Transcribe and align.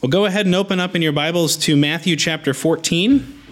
Well, 0.00 0.10
go 0.10 0.26
ahead 0.26 0.46
and 0.46 0.54
open 0.54 0.78
up 0.78 0.94
in 0.94 1.02
your 1.02 1.10
Bibles 1.10 1.56
to 1.56 1.76
Matthew 1.76 2.14
chapter 2.14 2.54
14. 2.54 3.42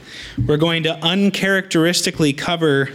We're 0.46 0.58
going 0.58 0.84
to 0.84 0.95
uncharacteristically 1.04 2.34
cover 2.34 2.91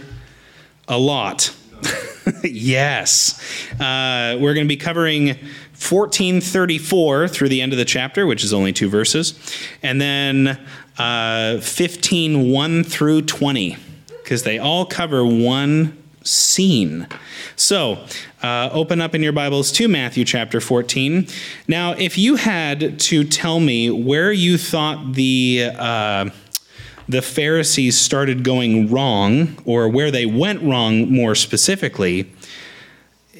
a 0.88 0.98
lot. 0.98 1.54
yes. 2.42 3.38
Uh, 3.72 4.38
we're 4.40 4.54
going 4.54 4.66
to 4.66 4.74
be 4.74 4.78
covering 4.78 5.26
1434 5.26 7.28
through 7.28 7.50
the 7.50 7.60
end 7.60 7.72
of 7.72 7.78
the 7.78 7.84
chapter, 7.84 8.26
which 8.26 8.42
is 8.42 8.54
only 8.54 8.72
two 8.72 8.88
verses, 8.88 9.38
and 9.82 10.00
then 10.00 10.58
uh, 10.96 11.60
15 11.60 12.50
1 12.50 12.84
through 12.84 13.20
20, 13.20 13.76
because 14.22 14.44
they 14.44 14.58
all 14.58 14.86
cover 14.86 15.26
one 15.26 16.01
scene. 16.24 17.06
So, 17.56 18.04
uh, 18.42 18.70
open 18.72 19.00
up 19.00 19.14
in 19.14 19.22
your 19.22 19.32
Bibles 19.32 19.72
to 19.72 19.88
Matthew 19.88 20.24
chapter 20.24 20.60
14. 20.60 21.26
Now, 21.68 21.92
if 21.92 22.18
you 22.18 22.36
had 22.36 22.98
to 23.00 23.24
tell 23.24 23.60
me 23.60 23.90
where 23.90 24.32
you 24.32 24.58
thought 24.58 25.14
the 25.14 25.70
uh, 25.78 26.30
the 27.08 27.22
Pharisees 27.22 27.98
started 27.98 28.44
going 28.44 28.90
wrong, 28.90 29.58
or 29.64 29.88
where 29.88 30.10
they 30.10 30.26
went 30.26 30.62
wrong 30.62 31.12
more 31.12 31.34
specifically, 31.34 32.32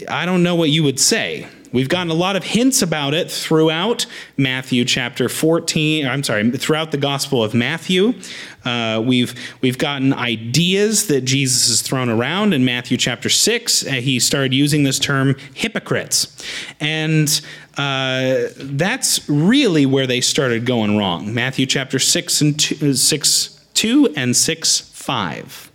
I 0.09 0.27
don't 0.27 0.43
know 0.43 0.55
what 0.55 0.71
you 0.71 0.83
would 0.83 1.01
say. 1.01 1.49
We've 1.73 1.89
gotten 1.89 2.11
a 2.11 2.15
lot 2.15 2.37
of 2.37 2.45
hints 2.45 2.83
about 2.83 3.15
it 3.15 3.31
throughout 3.31 4.05
Matthew 4.37 4.85
chapter 4.85 5.31
14. 5.31 6.07
I'm 6.07 6.23
sorry, 6.23 6.51
throughout 6.51 6.91
the 6.91 6.99
Gospel 6.99 7.43
of 7.43 7.55
Matthew. 7.55 8.15
Uh, 8.65 9.03
we've, 9.05 9.35
we've 9.61 9.79
gotten 9.79 10.13
ideas 10.13 11.07
that 11.09 11.23
Jesus 11.23 11.69
has 11.69 11.83
thrown 11.83 12.09
around. 12.09 12.53
In 12.53 12.65
Matthew 12.65 12.97
chapter 12.97 13.29
6, 13.29 13.87
uh, 13.87 13.91
he 13.91 14.21
started 14.21 14.55
using 14.55 14.83
this 14.83 14.99
term 14.99 15.37
hypocrites. 15.55 16.45
And 16.81 17.29
uh, 17.77 18.49
that's 18.57 19.29
really 19.29 19.87
where 19.87 20.07
they 20.07 20.21
started 20.21 20.67
going 20.67 20.97
wrong. 20.97 21.33
Matthew 21.33 21.67
chapter 21.67 21.99
6 21.99 22.41
and 22.41 22.59
2, 22.59 22.91
uh, 22.91 22.95
6, 22.95 23.67
2 23.75 24.15
and 24.17 24.37
6, 24.37 24.81
5. 24.81 25.73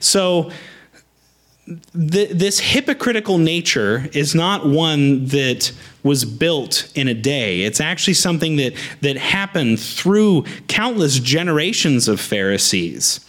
So, 0.00 0.50
this 1.66 2.60
hypocritical 2.60 3.38
nature 3.38 4.08
is 4.12 4.34
not 4.34 4.66
one 4.66 5.26
that 5.26 5.72
was 6.02 6.26
built 6.26 6.92
in 6.94 7.08
a 7.08 7.14
day. 7.14 7.62
It's 7.62 7.80
actually 7.80 8.14
something 8.14 8.56
that, 8.56 8.74
that 9.00 9.16
happened 9.16 9.80
through 9.80 10.44
countless 10.68 11.18
generations 11.18 12.06
of 12.06 12.20
Pharisees. 12.20 13.20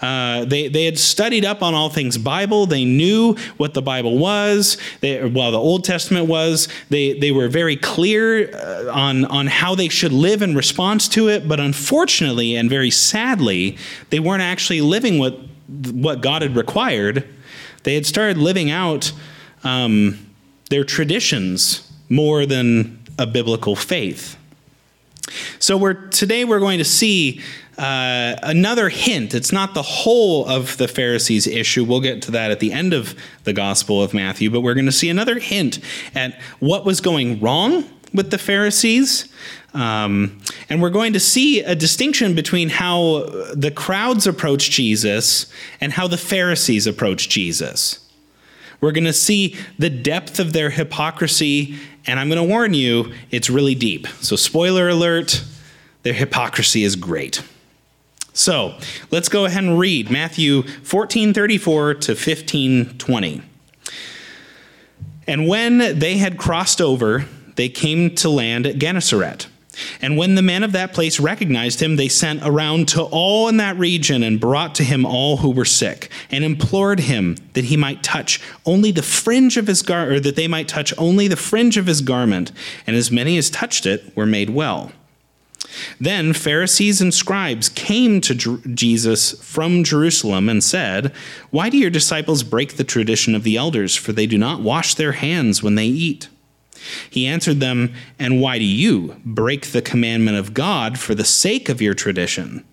Uh, 0.00 0.44
they, 0.44 0.68
they 0.68 0.84
had 0.84 0.98
studied 0.98 1.44
up 1.44 1.62
on 1.62 1.74
all 1.74 1.90
things 1.90 2.16
Bible. 2.16 2.64
They 2.64 2.84
knew 2.84 3.34
what 3.56 3.74
the 3.74 3.82
Bible 3.82 4.16
was, 4.18 4.78
they, 5.00 5.22
well, 5.26 5.50
the 5.50 5.58
Old 5.58 5.84
Testament 5.84 6.26
was. 6.26 6.68
They, 6.88 7.18
they 7.18 7.32
were 7.32 7.48
very 7.48 7.76
clear 7.76 8.54
uh, 8.54 8.92
on, 8.92 9.24
on 9.26 9.48
how 9.48 9.74
they 9.74 9.88
should 9.88 10.12
live 10.12 10.42
in 10.42 10.54
response 10.54 11.08
to 11.08 11.28
it. 11.28 11.48
But 11.48 11.58
unfortunately, 11.58 12.54
and 12.54 12.70
very 12.70 12.90
sadly, 12.90 13.76
they 14.10 14.20
weren't 14.20 14.42
actually 14.42 14.80
living 14.80 15.18
what, 15.18 15.38
what 15.66 16.20
God 16.20 16.42
had 16.42 16.56
required 16.56 17.28
they 17.82 17.94
had 17.94 18.06
started 18.06 18.38
living 18.38 18.70
out 18.70 19.12
um, 19.64 20.26
their 20.70 20.84
traditions 20.84 21.90
more 22.08 22.46
than 22.46 22.98
a 23.18 23.26
biblical 23.26 23.76
faith. 23.76 24.36
So 25.58 25.76
we're, 25.76 26.08
today 26.08 26.44
we're 26.44 26.58
going 26.58 26.78
to 26.78 26.84
see 26.84 27.40
uh, 27.78 28.36
another 28.42 28.88
hint. 28.88 29.34
It's 29.34 29.52
not 29.52 29.74
the 29.74 29.82
whole 29.82 30.46
of 30.46 30.76
the 30.76 30.88
Pharisees' 30.88 31.46
issue. 31.46 31.84
We'll 31.84 32.00
get 32.00 32.22
to 32.22 32.30
that 32.32 32.50
at 32.50 32.60
the 32.60 32.72
end 32.72 32.92
of 32.92 33.14
the 33.44 33.52
Gospel 33.52 34.02
of 34.02 34.12
Matthew, 34.12 34.50
but 34.50 34.60
we're 34.60 34.74
going 34.74 34.86
to 34.86 34.92
see 34.92 35.08
another 35.08 35.38
hint 35.38 35.78
at 36.14 36.38
what 36.58 36.84
was 36.84 37.00
going 37.00 37.40
wrong 37.40 37.84
with 38.12 38.30
the 38.30 38.38
Pharisees. 38.38 39.28
Um, 39.72 40.40
and 40.68 40.82
we're 40.82 40.90
going 40.90 41.12
to 41.12 41.20
see 41.20 41.62
a 41.62 41.74
distinction 41.74 42.34
between 42.34 42.68
how 42.68 43.24
the 43.54 43.70
crowds 43.70 44.26
approach 44.26 44.70
Jesus 44.70 45.52
and 45.80 45.92
how 45.92 46.08
the 46.08 46.16
Pharisees 46.16 46.86
approach 46.86 47.28
Jesus. 47.28 48.00
We're 48.80 48.92
going 48.92 49.04
to 49.04 49.12
see 49.12 49.56
the 49.78 49.90
depth 49.90 50.40
of 50.40 50.52
their 50.52 50.70
hypocrisy, 50.70 51.76
and 52.06 52.18
I'm 52.18 52.28
going 52.28 52.42
to 52.42 52.48
warn 52.48 52.72
you, 52.74 53.12
it's 53.30 53.50
really 53.50 53.74
deep. 53.74 54.06
So, 54.20 54.36
spoiler 54.36 54.88
alert, 54.88 55.44
their 56.02 56.14
hypocrisy 56.14 56.82
is 56.82 56.96
great. 56.96 57.42
So, 58.32 58.78
let's 59.10 59.28
go 59.28 59.44
ahead 59.44 59.64
and 59.64 59.78
read 59.78 60.10
Matthew 60.10 60.62
14:34 60.62 62.00
to 62.00 62.14
15:20. 62.14 63.42
And 65.26 65.46
when 65.46 65.98
they 65.98 66.16
had 66.16 66.38
crossed 66.38 66.80
over, 66.80 67.26
they 67.56 67.68
came 67.68 68.14
to 68.16 68.28
land 68.28 68.66
at 68.66 68.78
Gennesaret. 68.78 69.46
And 70.00 70.16
when 70.16 70.34
the 70.34 70.42
men 70.42 70.62
of 70.62 70.72
that 70.72 70.92
place 70.92 71.20
recognized 71.20 71.80
him, 71.80 71.96
they 71.96 72.08
sent 72.08 72.42
around 72.42 72.88
to 72.88 73.02
all 73.02 73.48
in 73.48 73.58
that 73.58 73.78
region 73.78 74.22
and 74.22 74.40
brought 74.40 74.74
to 74.76 74.84
him 74.84 75.06
all 75.06 75.38
who 75.38 75.50
were 75.50 75.64
sick, 75.64 76.10
and 76.30 76.44
implored 76.44 77.00
him 77.00 77.36
that 77.52 77.66
he 77.66 77.76
might 77.76 78.02
touch 78.02 78.40
only 78.66 78.90
the 78.90 79.02
fringe 79.02 79.56
of 79.56 79.66
his 79.66 79.82
gar, 79.82 80.10
or 80.10 80.20
that 80.20 80.36
they 80.36 80.48
might 80.48 80.68
touch 80.68 80.92
only 80.98 81.28
the 81.28 81.36
fringe 81.36 81.76
of 81.76 81.86
his 81.86 82.00
garment. 82.00 82.52
And 82.86 82.96
as 82.96 83.10
many 83.10 83.38
as 83.38 83.50
touched 83.50 83.86
it 83.86 84.14
were 84.16 84.26
made 84.26 84.50
well. 84.50 84.92
Then 86.00 86.32
Pharisees 86.32 87.00
and 87.00 87.14
scribes 87.14 87.68
came 87.68 88.20
to 88.22 88.34
Jesus 88.34 89.40
from 89.42 89.84
Jerusalem 89.84 90.48
and 90.48 90.64
said, 90.64 91.12
Why 91.50 91.68
do 91.68 91.78
your 91.78 91.90
disciples 91.90 92.42
break 92.42 92.76
the 92.76 92.84
tradition 92.84 93.34
of 93.34 93.44
the 93.44 93.56
elders? 93.56 93.94
For 93.94 94.12
they 94.12 94.26
do 94.26 94.36
not 94.38 94.62
wash 94.62 94.94
their 94.94 95.12
hands 95.12 95.62
when 95.62 95.76
they 95.76 95.86
eat. 95.86 96.28
He 97.08 97.26
answered 97.26 97.60
them, 97.60 97.92
And 98.18 98.40
why 98.40 98.58
do 98.58 98.64
you 98.64 99.20
break 99.24 99.66
the 99.68 99.82
commandment 99.82 100.38
of 100.38 100.54
God 100.54 100.98
for 100.98 101.14
the 101.14 101.24
sake 101.24 101.68
of 101.68 101.82
your 101.82 101.94
tradition? 101.94 102.64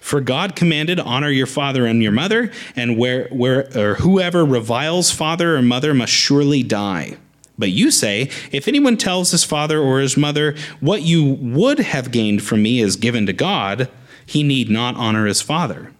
For 0.00 0.20
God 0.20 0.56
commanded, 0.56 1.00
Honor 1.00 1.30
your 1.30 1.46
father 1.46 1.86
and 1.86 2.02
your 2.02 2.12
mother, 2.12 2.50
and 2.74 2.96
where, 2.96 3.28
where, 3.28 3.68
or 3.76 3.94
whoever 3.96 4.44
reviles 4.44 5.10
father 5.10 5.56
or 5.56 5.62
mother 5.62 5.92
must 5.92 6.12
surely 6.12 6.62
die. 6.62 7.16
But 7.58 7.70
you 7.70 7.90
say, 7.90 8.30
If 8.52 8.68
anyone 8.68 8.96
tells 8.96 9.30
his 9.30 9.44
father 9.44 9.78
or 9.78 10.00
his 10.00 10.16
mother, 10.16 10.54
What 10.80 11.02
you 11.02 11.24
would 11.24 11.78
have 11.78 12.10
gained 12.10 12.42
from 12.42 12.62
me 12.62 12.80
is 12.80 12.96
given 12.96 13.26
to 13.26 13.32
God, 13.32 13.90
he 14.24 14.42
need 14.42 14.68
not 14.68 14.96
honor 14.96 15.26
his 15.26 15.40
father. 15.40 15.92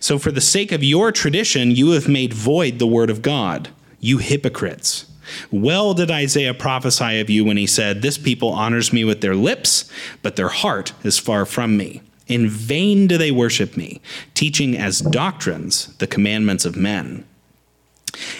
So, 0.00 0.18
for 0.18 0.30
the 0.30 0.40
sake 0.40 0.72
of 0.72 0.84
your 0.84 1.12
tradition, 1.12 1.70
you 1.70 1.90
have 1.90 2.08
made 2.08 2.32
void 2.32 2.78
the 2.78 2.86
word 2.86 3.10
of 3.10 3.22
God, 3.22 3.68
you 4.00 4.18
hypocrites. 4.18 5.06
Well 5.50 5.94
did 5.94 6.10
Isaiah 6.10 6.54
prophesy 6.54 7.20
of 7.20 7.30
you 7.30 7.44
when 7.44 7.56
he 7.56 7.66
said, 7.66 8.02
This 8.02 8.18
people 8.18 8.50
honors 8.50 8.92
me 8.92 9.04
with 9.04 9.20
their 9.20 9.34
lips, 9.34 9.90
but 10.22 10.36
their 10.36 10.48
heart 10.48 10.92
is 11.04 11.18
far 11.18 11.44
from 11.44 11.76
me. 11.76 12.02
In 12.26 12.48
vain 12.48 13.06
do 13.06 13.18
they 13.18 13.30
worship 13.30 13.76
me, 13.76 14.00
teaching 14.34 14.76
as 14.76 15.00
doctrines 15.00 15.94
the 15.98 16.06
commandments 16.06 16.64
of 16.64 16.76
men. 16.76 17.24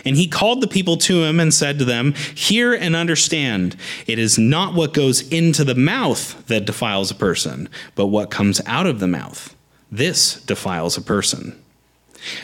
And 0.05 0.17
he 0.17 0.27
called 0.27 0.61
the 0.61 0.69
people 0.69 0.97
to 0.99 1.23
him 1.25 1.39
and 1.39 1.53
said 1.53 1.79
to 1.79 1.85
them, 1.85 2.15
Hear 2.35 2.75
and 2.75 2.97
understand, 2.97 3.77
it 4.07 4.19
is 4.19 4.39
not 4.39 4.75
what 4.75 4.95
goes 4.95 5.29
into 5.29 5.65
the 5.65 5.75
mouth 5.75 6.47
that 6.47 6.65
defiles 6.65 7.11
a 7.11 7.15
person, 7.15 7.69
but 7.95 8.07
what 8.07 8.31
comes 8.31 8.61
out 8.67 8.87
of 8.87 9.01
the 9.01 9.07
mouth. 9.07 9.55
This 9.91 10.41
defiles 10.43 10.97
a 10.97 11.03
person. 11.03 11.61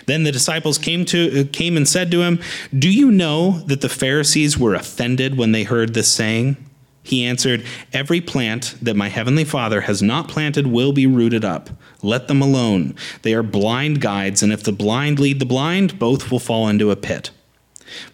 Then 0.07 0.25
the 0.25 0.33
disciples 0.33 0.79
came 0.79 1.05
to 1.07 1.45
came 1.47 1.77
and 1.77 1.89
said 1.89 2.11
to 2.11 2.23
him, 2.23 2.41
"Do 2.77 2.91
you 2.91 3.11
know 3.11 3.63
that 3.67 3.81
the 3.81 3.89
Pharisees 3.89 4.59
were 4.59 4.75
offended 4.75 5.37
when 5.37 5.53
they 5.53 5.65
heard 5.65 5.95
this 5.95 6.11
saying?" 6.11 6.57
He 7.03 7.25
answered, 7.25 7.65
Every 7.93 8.21
plant 8.21 8.77
that 8.81 8.95
my 8.95 9.09
heavenly 9.09 9.45
Father 9.45 9.83
has 9.83 10.03
not 10.03 10.29
planted 10.29 10.69
will 10.69 10.93
be 10.93 11.07
rooted 11.07 11.45
up. 11.45 11.71
Let 12.01 12.29
them 12.29 12.41
alone. 12.41 12.95
They 13.23 13.35
are 13.35 13.43
blind 13.43 14.01
guides, 14.01 14.43
and 14.43 14.53
if 14.53 14.63
the 14.63 14.73
blind 14.73 15.19
lead 15.19 15.41
the 15.41 15.47
blind, 15.47 15.99
both 15.99 16.31
will 16.31 16.39
fall 16.39 16.69
into 16.69 16.91
a 16.91 16.97
pit. 16.97 17.31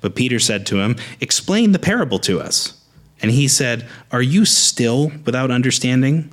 But 0.01 0.15
Peter 0.15 0.39
said 0.39 0.65
to 0.67 0.81
him, 0.81 0.97
Explain 1.21 1.73
the 1.73 1.79
parable 1.79 2.19
to 2.21 2.41
us. 2.41 2.81
And 3.21 3.31
he 3.31 3.47
said, 3.47 3.87
Are 4.11 4.23
you 4.23 4.45
still 4.45 5.13
without 5.25 5.51
understanding? 5.51 6.33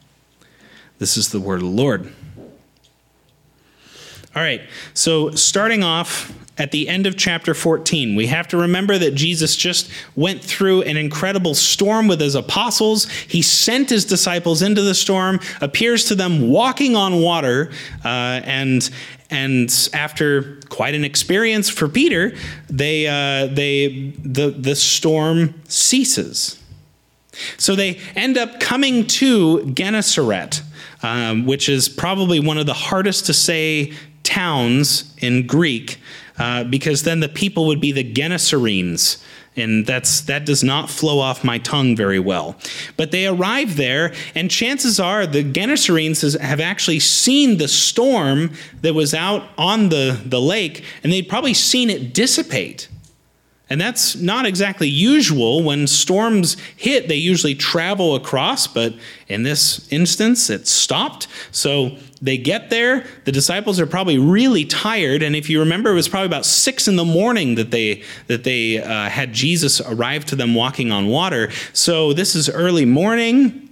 This 1.01 1.17
is 1.17 1.29
the 1.29 1.39
word 1.39 1.55
of 1.55 1.61
the 1.61 1.65
Lord. 1.65 2.13
All 4.35 4.43
right, 4.43 4.61
so 4.93 5.31
starting 5.31 5.83
off 5.83 6.31
at 6.59 6.69
the 6.69 6.87
end 6.87 7.07
of 7.07 7.17
chapter 7.17 7.55
14, 7.55 8.15
we 8.15 8.27
have 8.27 8.47
to 8.49 8.57
remember 8.57 8.99
that 8.99 9.15
Jesus 9.15 9.55
just 9.55 9.89
went 10.15 10.43
through 10.43 10.83
an 10.83 10.97
incredible 10.97 11.55
storm 11.55 12.07
with 12.07 12.21
his 12.21 12.35
apostles. 12.35 13.09
He 13.09 13.41
sent 13.41 13.89
his 13.89 14.05
disciples 14.05 14.61
into 14.61 14.83
the 14.83 14.93
storm, 14.93 15.39
appears 15.59 16.05
to 16.05 16.13
them 16.13 16.49
walking 16.51 16.95
on 16.95 17.19
water, 17.19 17.71
uh, 18.05 18.41
and 18.43 18.87
and 19.31 19.89
after 19.93 20.59
quite 20.69 20.93
an 20.93 21.03
experience 21.03 21.67
for 21.67 21.87
Peter, 21.87 22.35
they 22.69 23.07
uh, 23.07 23.47
they 23.47 24.13
the 24.23 24.51
the 24.51 24.75
storm 24.75 25.55
ceases. 25.67 26.59
So 27.57 27.75
they 27.75 27.99
end 28.15 28.37
up 28.37 28.59
coming 28.59 29.07
to 29.07 29.65
Gennesaret, 29.73 30.61
um, 31.03 31.45
which 31.45 31.69
is 31.69 31.89
probably 31.89 32.39
one 32.39 32.57
of 32.57 32.65
the 32.65 32.73
hardest 32.73 33.25
to 33.27 33.33
say 33.33 33.93
towns 34.23 35.15
in 35.19 35.47
Greek, 35.47 35.99
uh, 36.37 36.63
because 36.65 37.03
then 37.03 37.19
the 37.19 37.29
people 37.29 37.65
would 37.67 37.81
be 37.81 37.91
the 37.91 38.03
Gennesarenes. 38.03 39.23
And 39.57 39.85
that's 39.85 40.21
that 40.21 40.45
does 40.45 40.63
not 40.63 40.89
flow 40.89 41.19
off 41.19 41.43
my 41.43 41.57
tongue 41.57 41.93
very 41.93 42.19
well. 42.19 42.55
But 42.95 43.11
they 43.11 43.27
arrive 43.27 43.75
there, 43.75 44.13
and 44.33 44.49
chances 44.49 44.97
are 44.97 45.27
the 45.27 45.43
Gennesarenes 45.43 46.39
have 46.39 46.61
actually 46.61 46.99
seen 46.99 47.57
the 47.57 47.67
storm 47.67 48.53
that 48.81 48.93
was 48.93 49.13
out 49.13 49.49
on 49.57 49.89
the, 49.89 50.21
the 50.25 50.39
lake, 50.39 50.85
and 51.03 51.11
they'd 51.11 51.27
probably 51.27 51.53
seen 51.53 51.89
it 51.89 52.13
dissipate. 52.13 52.87
And 53.71 53.79
that's 53.79 54.17
not 54.17 54.45
exactly 54.45 54.89
usual. 54.89 55.63
When 55.63 55.87
storms 55.87 56.57
hit, 56.75 57.07
they 57.07 57.15
usually 57.15 57.55
travel 57.55 58.15
across, 58.15 58.67
but 58.67 58.93
in 59.29 59.43
this 59.43 59.89
instance, 59.93 60.49
it 60.49 60.67
stopped. 60.67 61.29
So 61.51 61.95
they 62.21 62.37
get 62.37 62.69
there. 62.69 63.05
The 63.23 63.31
disciples 63.31 63.79
are 63.79 63.87
probably 63.87 64.17
really 64.17 64.65
tired. 64.65 65.23
And 65.23 65.37
if 65.37 65.49
you 65.49 65.61
remember, 65.61 65.91
it 65.91 65.93
was 65.93 66.09
probably 66.09 66.25
about 66.25 66.45
six 66.45 66.89
in 66.89 66.97
the 66.97 67.05
morning 67.05 67.55
that 67.55 67.71
they, 67.71 68.03
that 68.27 68.43
they 68.43 68.83
uh, 68.83 69.07
had 69.07 69.31
Jesus 69.31 69.79
arrive 69.79 70.25
to 70.25 70.35
them 70.35 70.53
walking 70.53 70.91
on 70.91 71.07
water. 71.07 71.49
So 71.71 72.11
this 72.11 72.35
is 72.35 72.49
early 72.49 72.83
morning. 72.83 73.69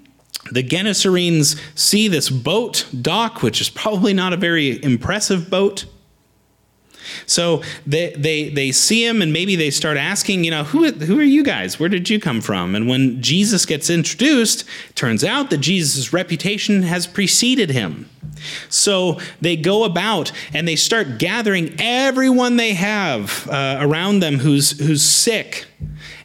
The 0.54 0.64
Gennesarenes 0.64 1.60
see 1.76 2.08
this 2.08 2.30
boat 2.30 2.88
dock, 3.02 3.44
which 3.44 3.60
is 3.60 3.70
probably 3.70 4.14
not 4.14 4.32
a 4.32 4.38
very 4.38 4.82
impressive 4.82 5.50
boat. 5.50 5.84
So 7.26 7.64
they, 7.86 8.14
they, 8.14 8.50
they 8.50 8.72
see 8.72 9.06
him 9.06 9.22
and 9.22 9.32
maybe 9.34 9.56
they 9.56 9.70
start 9.70 9.98
asking, 9.98 10.44
you 10.44 10.52
know, 10.52 10.64
who, 10.64 10.92
who 10.92 11.20
are 11.20 11.24
you 11.24 11.44
guys? 11.44 11.80
Where 11.80 11.90
did 11.90 12.10
you 12.10 12.20
come 12.20 12.42
from? 12.42 12.76
And 12.76 12.88
when 12.88 13.22
Jesus 13.22 13.66
gets 13.66 13.90
introduced, 13.90 14.66
turns 14.96 15.24
out 15.24 15.50
that 15.50 15.58
Jesus' 15.58 16.14
reputation 16.14 16.84
has 16.84 17.08
preceded 17.08 17.70
him. 17.70 18.10
So 18.70 19.20
they 19.42 19.58
go 19.58 19.84
about 19.84 20.32
and 20.54 20.68
they 20.68 20.76
start 20.76 21.20
gathering 21.20 21.76
everyone 21.80 22.56
they 22.56 22.74
have 22.74 23.48
uh, 23.50 23.78
around 23.82 24.22
them 24.22 24.36
who's, 24.36 24.80
who's 24.80 25.04
sick. 25.04 25.66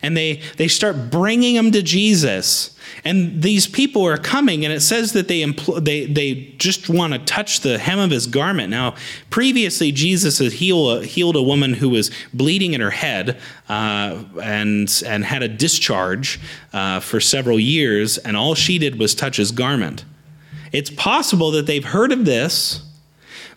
And 0.05 0.17
they, 0.17 0.43
they 0.57 0.69
start 0.69 1.11
bringing 1.11 1.55
them 1.55 1.73
to 1.73 1.83
Jesus. 1.83 2.77
And 3.05 3.43
these 3.43 3.67
people 3.67 4.07
are 4.07 4.17
coming, 4.17 4.65
and 4.65 4.73
it 4.73 4.81
says 4.81 5.13
that 5.13 5.29
they 5.29 5.41
impl- 5.41 5.85
they 5.85 6.07
they 6.07 6.55
just 6.59 6.89
want 6.89 7.13
to 7.13 7.19
touch 7.19 7.61
the 7.61 7.79
hem 7.79 7.99
of 7.99 8.11
his 8.11 8.27
garment. 8.27 8.71
Now, 8.71 8.95
previously, 9.31 9.93
Jesus 9.93 10.39
had 10.39 10.53
healed, 10.53 11.05
healed 11.05 11.37
a 11.37 11.43
woman 11.43 11.75
who 11.75 11.89
was 11.89 12.11
bleeding 12.33 12.73
in 12.73 12.81
her 12.81 12.91
head 12.91 13.39
uh, 13.69 14.25
and 14.43 15.03
and 15.07 15.25
had 15.25 15.43
a 15.43 15.49
discharge 15.49 16.41
uh, 16.73 17.01
for 17.01 17.21
several 17.21 17.59
years, 17.59 18.19
and 18.19 18.37
all 18.37 18.55
she 18.55 18.79
did 18.79 18.99
was 18.99 19.15
touch 19.15 19.37
his 19.37 19.51
garment. 19.51 20.05
It's 20.73 20.91
possible 20.91 21.51
that 21.53 21.67
they've 21.67 21.85
heard 21.85 22.13
of 22.13 22.25
this 22.25 22.83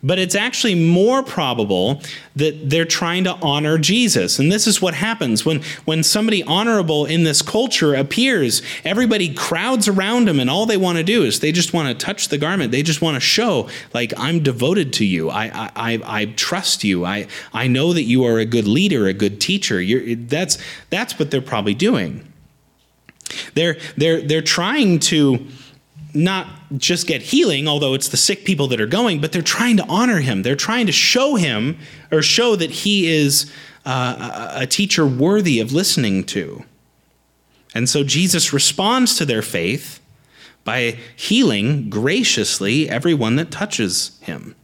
but 0.03 0.19
it's 0.19 0.35
actually 0.35 0.75
more 0.75 1.23
probable 1.23 2.01
that 2.35 2.69
they're 2.69 2.85
trying 2.85 3.23
to 3.23 3.33
honor 3.41 3.77
Jesus. 3.77 4.39
And 4.39 4.51
this 4.51 4.67
is 4.67 4.81
what 4.81 4.93
happens 4.93 5.45
when, 5.45 5.61
when 5.85 6.03
somebody 6.03 6.43
honorable 6.43 7.05
in 7.05 7.23
this 7.23 7.41
culture 7.41 7.95
appears, 7.95 8.61
everybody 8.85 9.33
crowds 9.33 9.87
around 9.87 10.27
them, 10.27 10.39
and 10.39 10.49
all 10.49 10.65
they 10.65 10.77
want 10.77 10.97
to 10.97 11.03
do 11.03 11.23
is 11.23 11.39
they 11.39 11.51
just 11.51 11.73
want 11.73 11.87
to 11.87 12.05
touch 12.05 12.27
the 12.27 12.37
garment. 12.37 12.71
They 12.71 12.83
just 12.83 13.01
want 13.01 13.15
to 13.15 13.21
show, 13.21 13.69
like, 13.93 14.13
I'm 14.17 14.43
devoted 14.43 14.93
to 14.93 15.05
you. 15.05 15.29
I, 15.29 15.45
I, 15.45 15.71
I, 15.75 16.01
I 16.05 16.25
trust 16.25 16.83
you. 16.83 17.05
I, 17.05 17.27
I 17.53 17.67
know 17.67 17.93
that 17.93 18.03
you 18.03 18.23
are 18.25 18.39
a 18.39 18.45
good 18.45 18.67
leader, 18.67 19.07
a 19.07 19.13
good 19.13 19.41
teacher. 19.41 19.81
You're, 19.81 20.15
that's, 20.15 20.57
that's 20.89 21.17
what 21.17 21.31
they're 21.31 21.41
probably 21.41 21.73
doing. 21.73 22.31
They're, 23.55 23.77
they're, 23.97 24.21
they're 24.21 24.41
trying 24.41 24.99
to 24.99 25.45
not 26.13 26.47
just 26.75 27.07
get 27.07 27.21
healing, 27.21 27.67
although 27.67 27.93
it's 27.93 28.09
the 28.09 28.17
sick 28.17 28.43
people 28.43 28.67
that 28.67 28.81
are 28.81 28.87
going, 28.87 29.21
but 29.21 29.31
they're 29.31 29.41
trying 29.41 29.77
to 29.77 29.85
honor 29.87 30.19
him. 30.19 30.43
They're 30.43 30.55
trying 30.55 30.85
to 30.87 30.91
show 30.91 31.35
him 31.35 31.77
or 32.11 32.21
show 32.21 32.55
that 32.55 32.71
he 32.71 33.09
is 33.09 33.51
uh, 33.85 34.51
a 34.53 34.67
teacher 34.67 35.05
worthy 35.05 35.59
of 35.59 35.71
listening 35.71 36.25
to. 36.25 36.65
And 37.73 37.87
so 37.87 38.03
Jesus 38.03 38.51
responds 38.53 39.15
to 39.17 39.25
their 39.25 39.41
faith 39.41 40.01
by 40.63 40.97
healing 41.15 41.89
graciously 41.89 42.89
everyone 42.89 43.37
that 43.37 43.51
touches 43.51 44.19
him. 44.21 44.55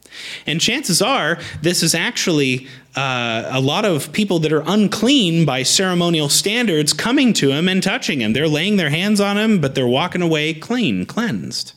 And 0.45 0.59
chances 0.59 1.01
are, 1.01 1.39
this 1.61 1.81
is 1.81 1.95
actually 1.95 2.67
uh, 2.95 3.49
a 3.49 3.59
lot 3.59 3.85
of 3.85 4.11
people 4.11 4.39
that 4.39 4.51
are 4.51 4.63
unclean 4.67 5.45
by 5.45 5.63
ceremonial 5.63 6.29
standards 6.29 6.93
coming 6.93 7.33
to 7.33 7.51
him 7.51 7.67
and 7.67 7.81
touching 7.81 8.21
him. 8.21 8.33
They're 8.33 8.47
laying 8.47 8.75
their 8.75 8.89
hands 8.89 9.19
on 9.19 9.37
him, 9.37 9.59
but 9.59 9.75
they're 9.75 9.87
walking 9.87 10.21
away 10.21 10.53
clean, 10.53 11.05
cleansed. 11.05 11.73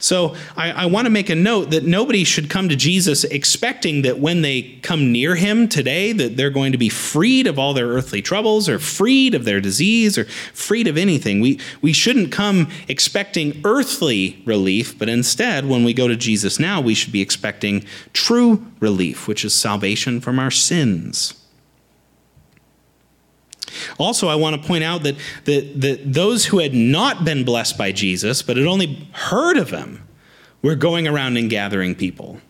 So 0.00 0.34
I, 0.56 0.72
I 0.72 0.86
want 0.86 1.06
to 1.06 1.10
make 1.10 1.28
a 1.28 1.34
note 1.34 1.70
that 1.70 1.84
nobody 1.84 2.24
should 2.24 2.48
come 2.48 2.68
to 2.70 2.76
Jesus 2.76 3.22
expecting 3.24 4.02
that 4.02 4.18
when 4.18 4.40
they 4.42 4.62
come 4.82 5.12
near 5.12 5.36
him 5.36 5.68
today, 5.68 6.12
that 6.12 6.36
they're 6.36 6.50
going 6.50 6.72
to 6.72 6.78
be 6.78 6.88
freed 6.88 7.46
of 7.46 7.58
all 7.58 7.74
their 7.74 7.88
earthly 7.88 8.22
troubles 8.22 8.68
or 8.68 8.78
freed 8.78 9.34
of 9.34 9.44
their 9.44 9.60
disease 9.60 10.16
or 10.16 10.24
freed 10.54 10.88
of 10.88 10.96
anything. 10.96 11.40
We, 11.40 11.60
we 11.82 11.92
shouldn't 11.92 12.32
come 12.32 12.70
expecting 12.88 13.60
earthly 13.62 14.42
relief, 14.46 14.98
but 14.98 15.10
instead, 15.10 15.66
when 15.66 15.84
we 15.84 15.92
go 15.92 16.08
to 16.08 16.16
Jesus 16.16 16.58
now, 16.58 16.80
we 16.80 16.94
should 16.94 17.12
be 17.12 17.20
expecting 17.20 17.84
true 18.14 18.66
relief, 18.80 19.28
which 19.28 19.44
is 19.44 19.54
salvation 19.54 20.20
from 20.20 20.38
our 20.38 20.50
sins. 20.50 21.39
Also, 23.98 24.28
I 24.28 24.34
want 24.34 24.60
to 24.60 24.66
point 24.66 24.84
out 24.84 25.02
that, 25.04 25.16
that, 25.44 25.80
that 25.80 26.12
those 26.12 26.46
who 26.46 26.58
had 26.58 26.74
not 26.74 27.24
been 27.24 27.44
blessed 27.44 27.78
by 27.78 27.92
Jesus, 27.92 28.42
but 28.42 28.56
had 28.56 28.66
only 28.66 29.08
heard 29.12 29.56
of 29.56 29.70
him, 29.70 30.06
were 30.62 30.74
going 30.74 31.08
around 31.08 31.36
and 31.36 31.48
gathering 31.48 31.94
people. 31.94 32.40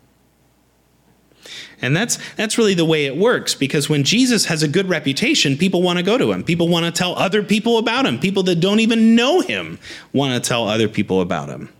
And 1.83 1.97
that's, 1.97 2.19
that's 2.35 2.59
really 2.59 2.75
the 2.75 2.85
way 2.85 3.07
it 3.07 3.17
works 3.17 3.55
because 3.55 3.89
when 3.89 4.05
Jesus 4.05 4.45
has 4.47 4.63
a 4.63 4.69
good 4.69 4.89
reputation, 4.89 5.57
people 5.57 5.81
want 5.81 5.99
to 5.99 6.03
go 6.03 6.19
to 6.19 6.31
him. 6.31 6.45
People 6.45 6.69
want 6.69 6.85
to 6.85 6.93
tell 6.93 7.15
other 7.17 7.43
people 7.43 7.79
about 7.79 8.05
him. 8.05 8.19
People 8.19 8.43
that 8.45 8.57
don't 8.57 8.81
even 8.81 9.15
know 9.15 9.41
him 9.41 9.79
want 10.13 10.35
to 10.35 10.47
tell 10.47 10.69
other 10.69 10.89
people 10.89 11.21
about 11.21 11.49
him. 11.49 11.71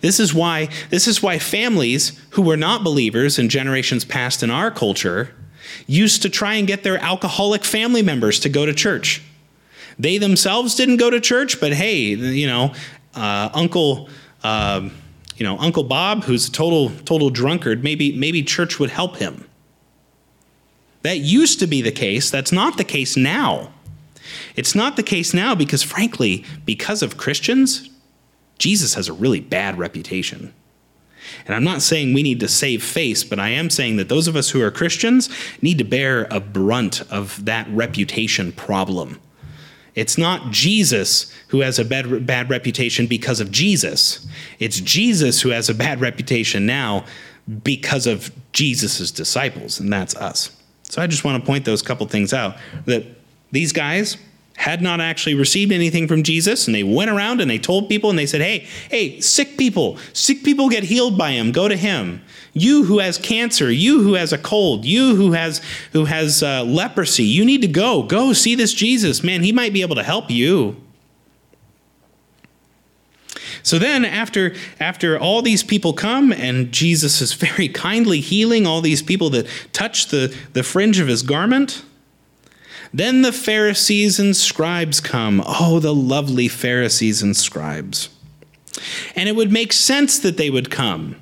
This 0.00 0.18
is 0.18 0.34
why 0.34 0.68
this 0.90 1.06
is 1.06 1.22
why 1.22 1.38
families 1.38 2.18
who 2.30 2.42
were 2.42 2.56
not 2.56 2.84
believers 2.84 3.38
in 3.38 3.48
generations 3.48 4.04
past 4.04 4.42
in 4.42 4.50
our 4.50 4.70
culture 4.70 5.34
used 5.86 6.22
to 6.22 6.30
try 6.30 6.54
and 6.54 6.66
get 6.66 6.82
their 6.82 6.98
alcoholic 6.98 7.64
family 7.64 8.02
members 8.02 8.40
to 8.40 8.48
go 8.48 8.66
to 8.66 8.74
church. 8.74 9.22
They 9.98 10.18
themselves 10.18 10.74
didn't 10.74 10.98
go 10.98 11.10
to 11.10 11.20
church, 11.20 11.60
but 11.60 11.72
hey, 11.72 11.96
you 12.14 12.46
know, 12.46 12.72
uh, 13.14 13.50
Uncle, 13.52 14.08
uh, 14.42 14.88
you 15.36 15.44
know, 15.44 15.58
Uncle 15.58 15.84
Bob, 15.84 16.24
who's 16.24 16.48
a 16.48 16.52
total 16.52 16.90
total 17.04 17.30
drunkard, 17.30 17.82
maybe 17.82 18.16
maybe 18.16 18.42
church 18.42 18.78
would 18.78 18.90
help 18.90 19.16
him. 19.16 19.44
That 21.02 21.18
used 21.18 21.60
to 21.60 21.66
be 21.66 21.82
the 21.82 21.92
case. 21.92 22.30
That's 22.30 22.52
not 22.52 22.76
the 22.76 22.84
case 22.84 23.16
now. 23.16 23.72
It's 24.56 24.74
not 24.74 24.96
the 24.96 25.02
case 25.02 25.32
now 25.32 25.54
because, 25.54 25.82
frankly, 25.82 26.44
because 26.64 27.02
of 27.02 27.16
Christians, 27.16 27.88
Jesus 28.58 28.94
has 28.94 29.08
a 29.08 29.12
really 29.12 29.40
bad 29.40 29.78
reputation. 29.78 30.52
And 31.46 31.54
I'm 31.54 31.64
not 31.64 31.82
saying 31.82 32.12
we 32.12 32.22
need 32.22 32.40
to 32.40 32.48
save 32.48 32.82
face, 32.82 33.24
but 33.24 33.38
I 33.38 33.50
am 33.50 33.70
saying 33.70 33.96
that 33.96 34.08
those 34.08 34.28
of 34.28 34.36
us 34.36 34.50
who 34.50 34.62
are 34.62 34.70
Christians 34.70 35.28
need 35.62 35.78
to 35.78 35.84
bear 35.84 36.26
a 36.30 36.40
brunt 36.40 37.02
of 37.10 37.44
that 37.44 37.68
reputation 37.70 38.52
problem. 38.52 39.20
It's 39.94 40.16
not 40.16 40.52
Jesus 40.52 41.34
who 41.48 41.60
has 41.60 41.78
a 41.78 41.84
bad, 41.84 42.24
bad 42.24 42.50
reputation 42.50 43.06
because 43.06 43.40
of 43.40 43.50
Jesus. 43.50 44.26
It's 44.60 44.80
Jesus 44.80 45.40
who 45.40 45.48
has 45.48 45.68
a 45.68 45.74
bad 45.74 46.00
reputation 46.08 46.66
now 46.66 47.04
because 47.62 48.06
of 48.06 48.30
Jesus' 48.52 49.10
disciples, 49.10 49.80
and 49.80 49.92
that's 49.92 50.14
us. 50.16 50.50
So 50.84 51.02
I 51.02 51.06
just 51.06 51.24
want 51.24 51.42
to 51.42 51.46
point 51.46 51.64
those 51.64 51.82
couple 51.82 52.06
things 52.06 52.32
out 52.32 52.56
that 52.86 53.04
these 53.50 53.72
guys, 53.72 54.16
had 54.58 54.82
not 54.82 55.00
actually 55.00 55.36
received 55.36 55.70
anything 55.70 56.08
from 56.08 56.24
Jesus, 56.24 56.66
and 56.66 56.74
they 56.74 56.82
went 56.82 57.10
around 57.10 57.40
and 57.40 57.48
they 57.48 57.58
told 57.58 57.88
people 57.88 58.10
and 58.10 58.18
they 58.18 58.26
said, 58.26 58.40
Hey, 58.40 58.66
hey, 58.90 59.20
sick 59.20 59.56
people, 59.56 59.98
sick 60.12 60.42
people 60.42 60.68
get 60.68 60.82
healed 60.82 61.16
by 61.16 61.30
him, 61.30 61.52
go 61.52 61.68
to 61.68 61.76
him. 61.76 62.20
You 62.52 62.82
who 62.84 62.98
has 62.98 63.18
cancer, 63.18 63.70
you 63.70 64.02
who 64.02 64.14
has 64.14 64.32
a 64.32 64.38
cold, 64.38 64.84
you 64.84 65.14
who 65.14 65.30
has 65.30 65.60
who 65.92 66.06
has 66.06 66.42
uh, 66.42 66.64
leprosy, 66.64 67.22
you 67.22 67.44
need 67.44 67.62
to 67.62 67.68
go. 67.68 68.02
Go 68.02 68.32
see 68.32 68.56
this 68.56 68.74
Jesus. 68.74 69.22
Man, 69.22 69.44
he 69.44 69.52
might 69.52 69.72
be 69.72 69.82
able 69.82 69.94
to 69.94 70.02
help 70.02 70.28
you. 70.28 70.76
So 73.62 73.78
then 73.78 74.04
after 74.04 74.56
after 74.80 75.16
all 75.16 75.40
these 75.40 75.62
people 75.62 75.92
come 75.92 76.32
and 76.32 76.72
Jesus 76.72 77.20
is 77.20 77.32
very 77.34 77.68
kindly 77.68 78.20
healing 78.20 78.66
all 78.66 78.80
these 78.80 79.02
people 79.02 79.30
that 79.30 79.46
touch 79.72 80.08
the, 80.08 80.36
the 80.52 80.64
fringe 80.64 80.98
of 80.98 81.06
his 81.06 81.22
garment, 81.22 81.84
then 82.92 83.22
the 83.22 83.32
Pharisees 83.32 84.18
and 84.18 84.36
scribes 84.36 85.00
come. 85.00 85.42
Oh, 85.46 85.78
the 85.80 85.94
lovely 85.94 86.48
Pharisees 86.48 87.22
and 87.22 87.36
scribes. 87.36 88.08
And 89.14 89.28
it 89.28 89.36
would 89.36 89.52
make 89.52 89.72
sense 89.72 90.18
that 90.20 90.36
they 90.36 90.50
would 90.50 90.70
come 90.70 91.16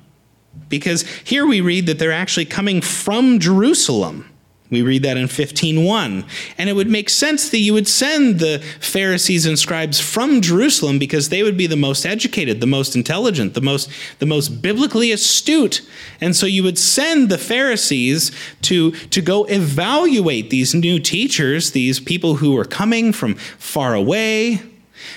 because 0.69 1.03
here 1.23 1.45
we 1.45 1.61
read 1.61 1.85
that 1.85 1.99
they're 1.99 2.11
actually 2.11 2.45
coming 2.45 2.81
from 2.81 3.39
Jerusalem. 3.39 4.29
We 4.69 4.81
read 4.81 5.03
that 5.03 5.15
in 5.15 5.27
15:1. 5.27 6.25
And 6.57 6.69
it 6.69 6.73
would 6.73 6.89
make 6.89 7.09
sense 7.09 7.49
that 7.49 7.59
you 7.59 7.73
would 7.73 7.87
send 7.87 8.39
the 8.39 8.61
Pharisees 8.81 9.45
and 9.45 9.57
scribes 9.57 9.99
from 9.99 10.41
Jerusalem 10.41 10.99
because 10.99 11.29
they 11.29 11.41
would 11.41 11.55
be 11.55 11.67
the 11.67 11.77
most 11.77 12.05
educated, 12.05 12.59
the 12.59 12.67
most 12.67 12.95
intelligent, 12.95 13.53
the 13.53 13.61
most 13.61 13.89
the 14.19 14.25
most 14.25 14.61
biblically 14.61 15.11
astute. 15.11 15.81
And 16.19 16.35
so 16.35 16.45
you 16.45 16.63
would 16.63 16.77
send 16.77 17.29
the 17.29 17.37
Pharisees 17.37 18.31
to 18.63 18.91
to 18.91 19.21
go 19.21 19.45
evaluate 19.45 20.49
these 20.49 20.75
new 20.75 20.99
teachers, 20.99 21.71
these 21.71 22.01
people 22.01 22.35
who 22.35 22.51
were 22.51 22.65
coming 22.65 23.13
from 23.13 23.35
far 23.35 23.93
away, 23.93 24.61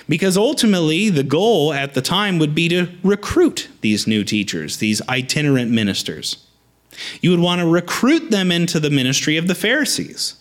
because 0.08 0.36
ultimately, 0.36 1.08
the 1.08 1.22
goal 1.22 1.72
at 1.72 1.94
the 1.94 2.02
time 2.02 2.38
would 2.38 2.54
be 2.54 2.68
to 2.68 2.88
recruit 3.02 3.68
these 3.80 4.06
new 4.06 4.22
teachers, 4.22 4.76
these 4.76 5.02
itinerant 5.08 5.70
ministers. 5.70 6.36
You 7.20 7.30
would 7.30 7.40
want 7.40 7.60
to 7.60 7.66
recruit 7.66 8.30
them 8.30 8.50
into 8.50 8.80
the 8.80 8.90
ministry 8.90 9.36
of 9.36 9.46
the 9.46 9.54
Pharisees. 9.54 10.34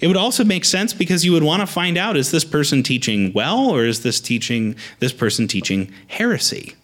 It 0.00 0.06
would 0.06 0.16
also 0.16 0.44
make 0.44 0.64
sense 0.64 0.94
because 0.94 1.24
you 1.24 1.32
would 1.32 1.42
want 1.42 1.60
to 1.60 1.66
find 1.66 1.98
out 1.98 2.16
is 2.16 2.30
this 2.30 2.44
person 2.44 2.82
teaching 2.82 3.32
well 3.32 3.68
or 3.68 3.84
is 3.84 4.02
this 4.02 4.20
teaching 4.20 4.76
this 4.98 5.12
person 5.12 5.46
teaching 5.46 5.92
heresy? 6.08 6.74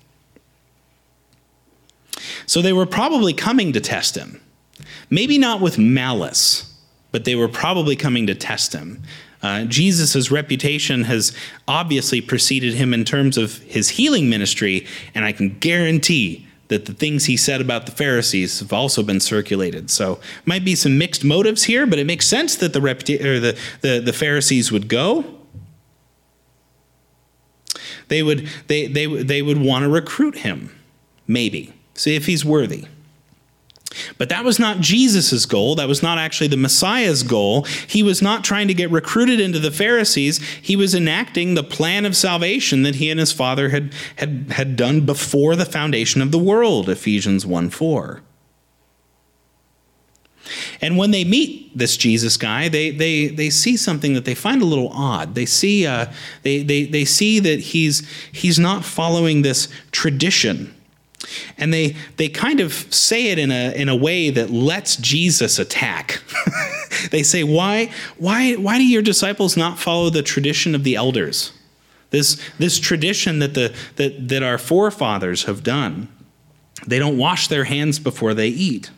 So 2.47 2.61
they 2.61 2.73
were 2.73 2.87
probably 2.87 3.33
coming 3.33 3.73
to 3.73 3.81
test 3.81 4.17
him. 4.17 4.41
Maybe 5.09 5.39
not 5.39 5.61
with 5.61 5.79
malice, 5.79 6.73
but 7.11 7.25
they 7.25 7.35
were 7.35 7.49
probably 7.49 7.97
coming 7.97 8.27
to 8.27 8.35
test 8.35 8.73
him. 8.73 9.03
Uh, 9.43 9.65
Jesus' 9.65 10.31
reputation 10.31 11.05
has 11.05 11.37
obviously 11.69 12.21
preceded 12.21 12.75
him 12.75 12.95
in 12.95 13.05
terms 13.05 13.37
of 13.37 13.59
his 13.59 13.91
healing 13.91 14.31
ministry, 14.31 14.87
and 15.15 15.25
I 15.25 15.33
can 15.33 15.59
guarantee 15.59 16.47
that 16.69 16.87
the 16.87 16.95
things 16.95 17.27
he 17.27 17.37
said 17.37 17.61
about 17.61 17.87
the 17.87 17.93
Pharisees 17.93 18.61
have 18.61 18.73
also 18.73 19.03
been 19.03 19.21
circulated. 19.21 19.91
So 19.91 20.19
might 20.45 20.65
be 20.65 20.75
some 20.75 20.97
mixed 20.99 21.25
motives 21.25 21.65
here, 21.65 21.87
but 21.87 21.99
it 21.99 22.07
makes 22.07 22.27
sense 22.27 22.57
that 22.57 22.73
the 22.73 22.81
reputa- 22.81 23.25
or 23.25 23.41
the, 23.41 23.59
the, 23.83 24.01
the 24.01 24.13
Pharisees 24.13 24.73
would 24.73 24.89
go. 24.89 25.25
They 28.09 28.23
would 28.23 28.49
they 28.67 28.87
they 28.87 29.07
they 29.07 29.43
would 29.43 29.59
want 29.59 29.85
to 29.85 29.89
recruit 29.89 30.39
him, 30.39 30.71
maybe 31.27 31.73
see 31.95 32.15
if 32.17 32.27
he's 32.27 32.45
worthy. 32.45 32.85
But 34.19 34.29
that 34.29 34.45
was 34.45 34.59
not 34.59 34.81
Jesus' 34.81 35.47
goal. 35.47 35.75
That 35.75 35.89
was 35.89 36.03
not 36.03 36.19
actually 36.19 36.49
the 36.49 36.57
Messiah's 36.57 37.23
goal. 37.23 37.63
He 37.87 38.03
was 38.03 38.23
not 38.23 38.45
trying 38.45 38.69
to 38.69 38.75
get 38.75 38.91
recruited 38.91 39.41
into 39.41 39.59
the 39.59 39.71
Pharisees. 39.71 40.39
He 40.61 40.77
was 40.77 40.95
enacting 40.95 41.55
the 41.55 41.63
plan 41.63 42.05
of 42.05 42.17
salvation 42.17 42.83
that 42.83 42.97
he 42.97 43.11
and 43.11 43.21
his 43.21 43.33
Father 43.33 43.71
had, 43.71 43.93
had, 44.17 44.53
had 44.53 44.77
done 44.77 45.07
before 45.07 45.57
the 45.57 45.65
foundation 45.65 46.23
of 46.23 46.33
the 46.33 46.39
world, 46.39 46.89
Ephesians 46.89 47.47
1 47.47 47.71
4. 47.71 48.23
And 50.81 50.99
when 50.99 51.11
they 51.11 51.25
meet 51.25 51.77
this 51.77 51.97
Jesus 51.97 52.37
guy, 52.37 52.69
they, 52.69 52.91
they, 52.91 53.29
they 53.29 53.51
see 53.51 53.77
something 53.77 54.15
that 54.15 54.25
they 54.25 54.35
find 54.35 54.61
a 54.61 54.67
little 54.67 54.89
odd. 54.89 55.35
They 55.35 55.47
see, 55.47 55.87
uh, 55.87 56.13
they, 56.43 56.63
they, 56.63 56.85
they 56.85 57.05
see 57.05 57.41
that 57.41 57.61
he's, 57.61 58.07
he's 58.31 58.59
not 58.59 58.85
following 58.85 59.43
this 59.43 59.69
tradition 59.91 60.74
and 61.59 61.73
they 61.73 61.97
they 62.17 62.29
kind 62.29 62.61
of 62.61 62.73
say 62.73 63.29
it 63.29 63.39
in 63.39 63.51
a 63.51 63.73
in 63.75 63.89
a 63.89 63.97
way 63.97 64.31
that 64.31 64.51
lets 64.51 64.97
Jesus 64.97 65.59
attack. 65.59 66.23
they 67.11 67.23
say, 67.23 67.45
"Why 67.45 67.91
why 68.17 68.55
why 68.55 68.79
do 68.79 68.87
your 68.87 69.03
disciples 69.03 69.57
not 69.57 69.79
follow 69.79 70.11
the 70.11 70.23
tradition 70.23 70.75
of 70.75 70.85
the 70.85 70.97
elders? 70.97 71.53
This 72.11 72.41
this 72.59 72.79
tradition 72.79 73.39
that 73.41 73.55
the 73.55 73.75
that 73.97 74.29
that 74.29 74.43
our 74.43 74.59
forefathers 74.59 75.45
have 75.45 75.63
done. 75.63 76.09
They 76.87 76.99
don't 76.99 77.17
wash 77.17 77.49
their 77.49 77.65
hands 77.65 77.99
before 77.99 78.35
they 78.35 78.49
eat." 78.49 78.91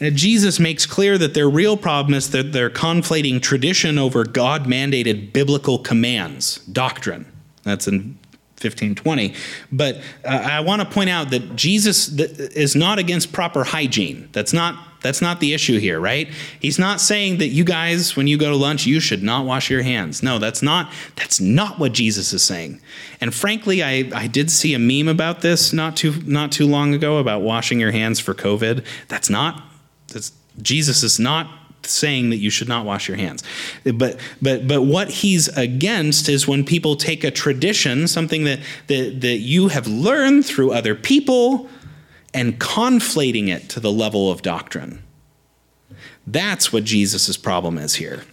And 0.00 0.16
Jesus 0.16 0.60
makes 0.60 0.86
clear 0.86 1.18
that 1.18 1.34
their 1.34 1.50
real 1.50 1.76
problem 1.76 2.14
is 2.14 2.30
that 2.30 2.52
they're 2.52 2.70
conflating 2.70 3.42
tradition 3.42 3.98
over 3.98 4.24
God 4.24 4.64
mandated 4.64 5.32
biblical 5.32 5.78
commands, 5.78 6.58
doctrine. 6.66 7.26
That's 7.64 7.88
in 7.88 8.16
1520. 8.62 9.34
But 9.72 9.96
uh, 10.24 10.28
I 10.28 10.60
want 10.60 10.82
to 10.82 10.88
point 10.88 11.10
out 11.10 11.30
that 11.30 11.56
Jesus 11.56 12.08
is 12.08 12.74
not 12.74 12.98
against 12.98 13.32
proper 13.32 13.64
hygiene. 13.64 14.28
That's 14.32 14.52
not 14.52 14.84
that's 15.00 15.22
not 15.22 15.38
the 15.38 15.54
issue 15.54 15.78
here, 15.78 16.00
right? 16.00 16.28
He's 16.58 16.78
not 16.78 17.00
saying 17.00 17.38
that 17.38 17.48
you 17.48 17.62
guys 17.62 18.16
when 18.16 18.26
you 18.26 18.36
go 18.36 18.50
to 18.50 18.56
lunch 18.56 18.84
you 18.84 18.98
should 18.98 19.22
not 19.22 19.46
wash 19.46 19.70
your 19.70 19.82
hands. 19.82 20.22
No, 20.22 20.38
that's 20.38 20.62
not 20.62 20.92
that's 21.14 21.40
not 21.40 21.78
what 21.78 21.92
Jesus 21.92 22.32
is 22.32 22.42
saying. 22.42 22.80
And 23.20 23.34
frankly, 23.34 23.82
I 23.82 24.10
I 24.14 24.26
did 24.26 24.50
see 24.50 24.74
a 24.74 24.78
meme 24.78 25.08
about 25.08 25.40
this 25.40 25.72
not 25.72 25.96
too 25.96 26.20
not 26.26 26.52
too 26.52 26.66
long 26.66 26.94
ago 26.94 27.18
about 27.18 27.42
washing 27.42 27.78
your 27.78 27.92
hands 27.92 28.18
for 28.18 28.34
COVID. 28.34 28.84
That's 29.08 29.30
not 29.30 29.62
that's 30.12 30.32
Jesus 30.60 31.02
is 31.02 31.20
not 31.20 31.48
saying 31.82 32.30
that 32.30 32.36
you 32.36 32.50
should 32.50 32.68
not 32.68 32.84
wash 32.84 33.08
your 33.08 33.16
hands. 33.16 33.42
But 33.84 34.18
but 34.42 34.66
but 34.66 34.82
what 34.82 35.08
he's 35.08 35.48
against 35.48 36.28
is 36.28 36.46
when 36.46 36.64
people 36.64 36.96
take 36.96 37.24
a 37.24 37.30
tradition, 37.30 38.08
something 38.08 38.44
that 38.44 38.60
that, 38.88 39.20
that 39.20 39.38
you 39.38 39.68
have 39.68 39.86
learned 39.86 40.46
through 40.46 40.72
other 40.72 40.94
people, 40.94 41.68
and 42.34 42.58
conflating 42.58 43.48
it 43.48 43.68
to 43.70 43.80
the 43.80 43.92
level 43.92 44.30
of 44.30 44.42
doctrine. 44.42 45.02
That's 46.26 46.72
what 46.72 46.84
Jesus' 46.84 47.36
problem 47.36 47.78
is 47.78 47.96
here. 47.96 48.24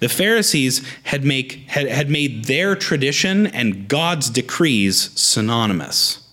The 0.00 0.08
Pharisees 0.08 0.86
had, 1.04 1.24
make, 1.24 1.64
had, 1.68 1.88
had 1.88 2.10
made 2.10 2.44
their 2.44 2.76
tradition 2.76 3.46
and 3.46 3.88
God's 3.88 4.30
decrees 4.30 5.10
synonymous. 5.18 6.27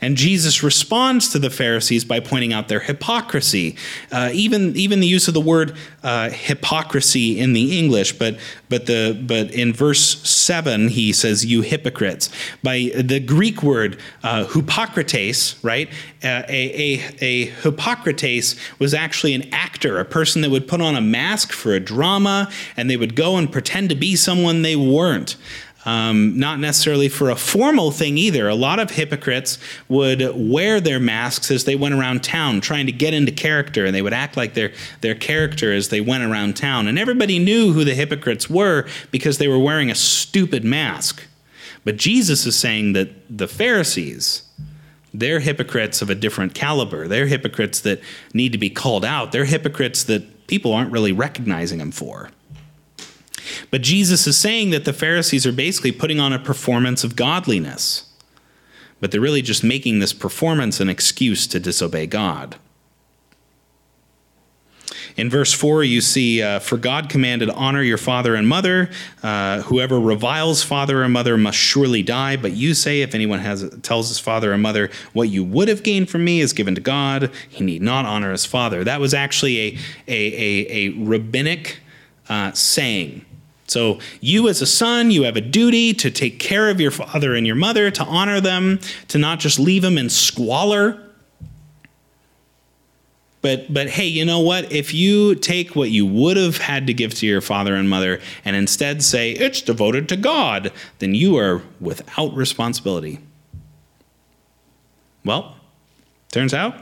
And 0.00 0.16
Jesus 0.16 0.62
responds 0.62 1.28
to 1.30 1.38
the 1.38 1.50
Pharisees 1.50 2.04
by 2.04 2.20
pointing 2.20 2.52
out 2.52 2.68
their 2.68 2.80
hypocrisy. 2.80 3.76
Uh, 4.10 4.30
even, 4.32 4.76
even 4.76 5.00
the 5.00 5.06
use 5.06 5.28
of 5.28 5.34
the 5.34 5.40
word 5.40 5.76
uh, 6.02 6.30
hypocrisy 6.30 7.38
in 7.38 7.52
the 7.52 7.78
English, 7.78 8.18
but, 8.18 8.38
but, 8.68 8.86
the, 8.86 9.20
but 9.26 9.50
in 9.50 9.72
verse 9.72 10.20
7, 10.28 10.88
he 10.88 11.12
says, 11.12 11.44
You 11.44 11.62
hypocrites. 11.62 12.30
By 12.62 12.90
the 12.94 13.20
Greek 13.20 13.62
word 13.62 13.98
uh, 14.22 14.44
right? 15.62 15.88
Uh, 16.22 16.42
a, 16.48 16.50
a, 16.50 17.14
a 17.20 17.46
hypokrites 17.48 18.58
was 18.78 18.94
actually 18.94 19.34
an 19.34 19.48
actor, 19.52 19.98
a 19.98 20.04
person 20.04 20.42
that 20.42 20.50
would 20.50 20.68
put 20.68 20.80
on 20.80 20.94
a 20.96 21.00
mask 21.00 21.52
for 21.52 21.72
a 21.72 21.80
drama, 21.80 22.50
and 22.76 22.88
they 22.88 22.96
would 22.96 23.14
go 23.14 23.36
and 23.36 23.50
pretend 23.50 23.88
to 23.88 23.94
be 23.94 24.16
someone 24.16 24.62
they 24.62 24.76
weren't. 24.76 25.36
Um, 25.84 26.38
not 26.38 26.60
necessarily 26.60 27.08
for 27.08 27.28
a 27.28 27.34
formal 27.34 27.90
thing 27.90 28.16
either. 28.16 28.48
A 28.48 28.54
lot 28.54 28.78
of 28.78 28.92
hypocrites 28.92 29.58
would 29.88 30.22
wear 30.36 30.80
their 30.80 31.00
masks 31.00 31.50
as 31.50 31.64
they 31.64 31.74
went 31.74 31.94
around 31.94 32.22
town, 32.22 32.60
trying 32.60 32.86
to 32.86 32.92
get 32.92 33.14
into 33.14 33.32
character, 33.32 33.84
and 33.84 33.92
they 33.92 34.02
would 34.02 34.12
act 34.12 34.36
like 34.36 34.54
their 34.54 34.72
their 35.00 35.16
character 35.16 35.72
as 35.72 35.88
they 35.88 36.00
went 36.00 36.22
around 36.22 36.56
town. 36.56 36.86
And 36.86 37.00
everybody 37.00 37.40
knew 37.40 37.72
who 37.72 37.84
the 37.84 37.96
hypocrites 37.96 38.48
were 38.48 38.86
because 39.10 39.38
they 39.38 39.48
were 39.48 39.58
wearing 39.58 39.90
a 39.90 39.96
stupid 39.96 40.64
mask. 40.64 41.24
But 41.84 41.96
Jesus 41.96 42.46
is 42.46 42.56
saying 42.56 42.92
that 42.92 43.10
the 43.28 43.48
Pharisees, 43.48 44.42
they're 45.12 45.40
hypocrites 45.40 46.00
of 46.00 46.10
a 46.10 46.14
different 46.14 46.54
caliber. 46.54 47.08
They're 47.08 47.26
hypocrites 47.26 47.80
that 47.80 48.00
need 48.32 48.52
to 48.52 48.58
be 48.58 48.70
called 48.70 49.04
out. 49.04 49.32
They're 49.32 49.46
hypocrites 49.46 50.04
that 50.04 50.46
people 50.46 50.72
aren't 50.72 50.92
really 50.92 51.12
recognizing 51.12 51.78
them 51.78 51.90
for. 51.90 52.30
But 53.70 53.82
Jesus 53.82 54.26
is 54.26 54.38
saying 54.38 54.70
that 54.70 54.84
the 54.84 54.92
Pharisees 54.92 55.46
are 55.46 55.52
basically 55.52 55.92
putting 55.92 56.20
on 56.20 56.32
a 56.32 56.38
performance 56.38 57.04
of 57.04 57.16
godliness. 57.16 58.08
But 59.00 59.10
they're 59.10 59.20
really 59.20 59.42
just 59.42 59.64
making 59.64 59.98
this 59.98 60.12
performance 60.12 60.80
an 60.80 60.88
excuse 60.88 61.46
to 61.48 61.58
disobey 61.58 62.06
God. 62.06 62.56
In 65.16 65.28
verse 65.28 65.52
4, 65.52 65.84
you 65.84 66.00
see, 66.00 66.42
uh, 66.42 66.58
For 66.58 66.76
God 66.76 67.08
commanded, 67.08 67.50
Honor 67.50 67.82
your 67.82 67.98
father 67.98 68.34
and 68.34 68.48
mother. 68.48 68.90
Uh, 69.22 69.62
whoever 69.62 70.00
reviles 70.00 70.62
father 70.62 71.02
or 71.02 71.08
mother 71.08 71.36
must 71.36 71.58
surely 71.58 72.02
die. 72.02 72.36
But 72.36 72.52
you 72.52 72.74
say, 72.74 73.02
If 73.02 73.14
anyone 73.14 73.40
has, 73.40 73.68
tells 73.82 74.08
his 74.08 74.18
father 74.18 74.52
or 74.52 74.58
mother, 74.58 74.90
What 75.12 75.28
you 75.28 75.44
would 75.44 75.68
have 75.68 75.82
gained 75.82 76.08
from 76.08 76.24
me 76.24 76.40
is 76.40 76.52
given 76.52 76.74
to 76.74 76.80
God, 76.80 77.30
he 77.48 77.64
need 77.64 77.82
not 77.82 78.06
honor 78.06 78.32
his 78.32 78.46
father. 78.46 78.84
That 78.84 79.00
was 79.00 79.12
actually 79.12 79.58
a, 79.58 79.78
a, 80.08 80.12
a, 80.14 80.66
a 80.70 80.88
rabbinic 81.04 81.80
uh, 82.28 82.52
saying 82.52 83.26
so, 83.72 83.98
you 84.20 84.48
as 84.48 84.60
a 84.60 84.66
son, 84.66 85.10
you 85.10 85.22
have 85.22 85.36
a 85.36 85.40
duty 85.40 85.94
to 85.94 86.10
take 86.10 86.38
care 86.38 86.68
of 86.68 86.78
your 86.78 86.90
father 86.90 87.34
and 87.34 87.46
your 87.46 87.56
mother, 87.56 87.90
to 87.90 88.04
honor 88.04 88.38
them, 88.38 88.80
to 89.08 89.16
not 89.16 89.40
just 89.40 89.58
leave 89.58 89.80
them 89.80 89.96
in 89.96 90.10
squalor. 90.10 91.02
But 93.40 93.72
but 93.72 93.88
hey, 93.88 94.06
you 94.06 94.24
know 94.24 94.40
what? 94.40 94.70
If 94.70 94.92
you 94.92 95.34
take 95.34 95.74
what 95.74 95.90
you 95.90 96.06
would 96.06 96.36
have 96.36 96.58
had 96.58 96.86
to 96.86 96.94
give 96.94 97.14
to 97.14 97.26
your 97.26 97.40
father 97.40 97.74
and 97.74 97.88
mother 97.88 98.20
and 98.44 98.54
instead 98.54 99.02
say 99.02 99.32
it's 99.32 99.62
devoted 99.62 100.08
to 100.10 100.16
God, 100.16 100.70
then 100.98 101.14
you 101.14 101.36
are 101.38 101.62
without 101.80 102.36
responsibility. 102.36 103.20
Well, 105.24 105.56
turns 106.30 106.52
out 106.52 106.76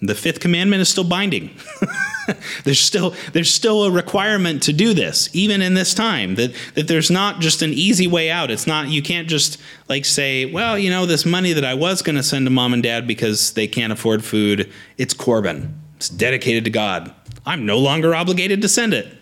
the 0.00 0.14
fifth 0.14 0.40
commandment 0.40 0.80
is 0.80 0.88
still 0.88 1.04
binding. 1.04 1.50
there's 2.64 2.80
still 2.80 3.14
there's 3.32 3.52
still 3.52 3.84
a 3.84 3.90
requirement 3.90 4.62
to 4.64 4.72
do 4.72 4.94
this 4.94 5.28
even 5.32 5.62
in 5.62 5.74
this 5.74 5.94
time 5.94 6.34
that 6.36 6.54
that 6.74 6.88
there's 6.88 7.10
not 7.10 7.40
just 7.40 7.62
an 7.62 7.72
easy 7.72 8.06
way 8.06 8.30
out. 8.30 8.50
It's 8.50 8.66
not 8.66 8.88
you 8.88 9.02
can't 9.02 9.28
just 9.28 9.60
like 9.88 10.04
say 10.04 10.44
well 10.46 10.78
you 10.78 10.90
know 10.90 11.06
this 11.06 11.24
money 11.24 11.52
that 11.52 11.64
I 11.64 11.74
was 11.74 12.02
going 12.02 12.16
to 12.16 12.22
send 12.22 12.46
to 12.46 12.50
mom 12.50 12.72
and 12.72 12.82
dad 12.82 13.06
because 13.06 13.52
they 13.52 13.66
can't 13.66 13.92
afford 13.92 14.24
food 14.24 14.70
it's 14.98 15.14
Corban. 15.14 15.80
it's 15.96 16.08
dedicated 16.08 16.64
to 16.64 16.70
God. 16.70 17.14
I'm 17.46 17.64
no 17.64 17.78
longer 17.78 18.14
obligated 18.14 18.62
to 18.62 18.68
send 18.68 18.94
it. 18.94 19.16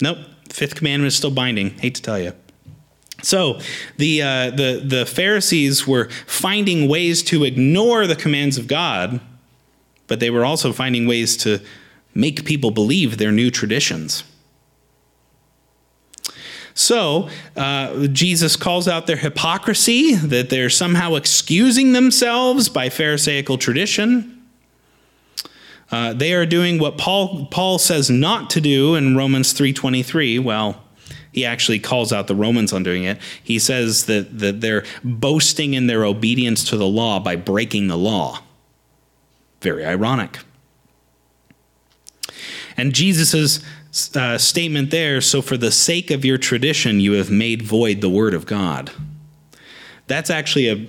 Nope. 0.00 0.18
Fifth 0.50 0.74
commandment 0.74 1.08
is 1.08 1.16
still 1.16 1.30
binding. 1.30 1.70
Hate 1.78 1.94
to 1.94 2.02
tell 2.02 2.18
you 2.18 2.32
so 3.22 3.58
the, 3.96 4.22
uh, 4.22 4.50
the, 4.50 4.82
the 4.84 5.06
Pharisees 5.06 5.86
were 5.86 6.08
finding 6.26 6.88
ways 6.88 7.22
to 7.24 7.44
ignore 7.44 8.06
the 8.06 8.16
commands 8.16 8.58
of 8.58 8.66
God, 8.66 9.20
but 10.06 10.20
they 10.20 10.30
were 10.30 10.44
also 10.44 10.72
finding 10.72 11.06
ways 11.06 11.36
to 11.38 11.60
make 12.14 12.44
people 12.44 12.70
believe 12.70 13.18
their 13.18 13.32
new 13.32 13.50
traditions. 13.50 14.24
So, 16.74 17.30
uh, 17.56 18.06
Jesus 18.08 18.54
calls 18.54 18.86
out 18.86 19.06
their 19.06 19.16
hypocrisy, 19.16 20.14
that 20.14 20.50
they're 20.50 20.68
somehow 20.68 21.14
excusing 21.14 21.94
themselves 21.94 22.68
by 22.68 22.90
Pharisaical 22.90 23.56
tradition. 23.56 24.42
Uh, 25.90 26.12
they 26.12 26.34
are 26.34 26.44
doing 26.44 26.78
what 26.78 26.98
Paul, 26.98 27.46
Paul 27.46 27.78
says 27.78 28.10
not 28.10 28.50
to 28.50 28.60
do 28.60 28.94
in 28.94 29.16
Romans 29.16 29.54
3.23. 29.54 30.42
Well, 30.42 30.82
he 31.32 31.44
actually 31.44 31.78
calls 31.78 32.12
out 32.12 32.26
the 32.26 32.34
Romans 32.34 32.72
on 32.72 32.82
doing 32.82 33.04
it. 33.04 33.18
He 33.42 33.58
says 33.58 34.06
that, 34.06 34.38
that 34.38 34.60
they're 34.60 34.84
boasting 35.04 35.74
in 35.74 35.86
their 35.86 36.04
obedience 36.04 36.64
to 36.70 36.76
the 36.76 36.86
law 36.86 37.20
by 37.20 37.36
breaking 37.36 37.88
the 37.88 37.96
law. 37.96 38.42
Very 39.60 39.84
ironic. 39.84 40.38
And 42.76 42.92
Jesus' 42.92 43.60
uh, 44.14 44.36
statement 44.36 44.90
there 44.90 45.20
so 45.20 45.40
for 45.40 45.56
the 45.56 45.70
sake 45.70 46.10
of 46.10 46.24
your 46.24 46.38
tradition, 46.38 47.00
you 47.00 47.12
have 47.12 47.30
made 47.30 47.62
void 47.62 48.00
the 48.00 48.10
word 48.10 48.34
of 48.34 48.46
God. 48.46 48.90
That's 50.06 50.30
actually 50.30 50.68
a 50.68 50.86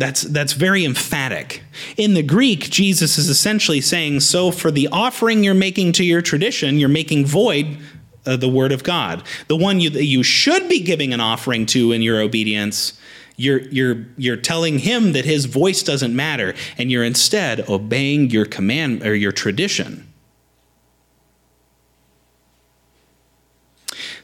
that's, 0.00 0.22
that's 0.22 0.54
very 0.54 0.86
emphatic. 0.86 1.62
In 1.98 2.14
the 2.14 2.22
Greek, 2.22 2.70
Jesus 2.70 3.18
is 3.18 3.28
essentially 3.28 3.82
saying, 3.82 4.20
So, 4.20 4.50
for 4.50 4.70
the 4.70 4.88
offering 4.90 5.44
you're 5.44 5.52
making 5.52 5.92
to 5.92 6.04
your 6.04 6.22
tradition, 6.22 6.78
you're 6.78 6.88
making 6.88 7.26
void 7.26 7.76
uh, 8.24 8.36
the 8.38 8.48
word 8.48 8.72
of 8.72 8.82
God. 8.82 9.22
The 9.48 9.56
one 9.56 9.78
you, 9.78 9.90
that 9.90 10.06
you 10.06 10.22
should 10.22 10.70
be 10.70 10.80
giving 10.80 11.12
an 11.12 11.20
offering 11.20 11.66
to 11.66 11.92
in 11.92 12.00
your 12.00 12.18
obedience, 12.18 12.98
you're, 13.40 13.60
you're, 13.68 14.06
you're 14.18 14.36
telling 14.36 14.80
him 14.80 15.12
that 15.12 15.24
his 15.24 15.46
voice 15.46 15.82
doesn't 15.82 16.14
matter, 16.14 16.54
and 16.76 16.90
you're 16.90 17.04
instead 17.04 17.66
obeying 17.70 18.28
your 18.28 18.44
command 18.44 19.02
or 19.02 19.14
your 19.14 19.32
tradition. 19.32 20.06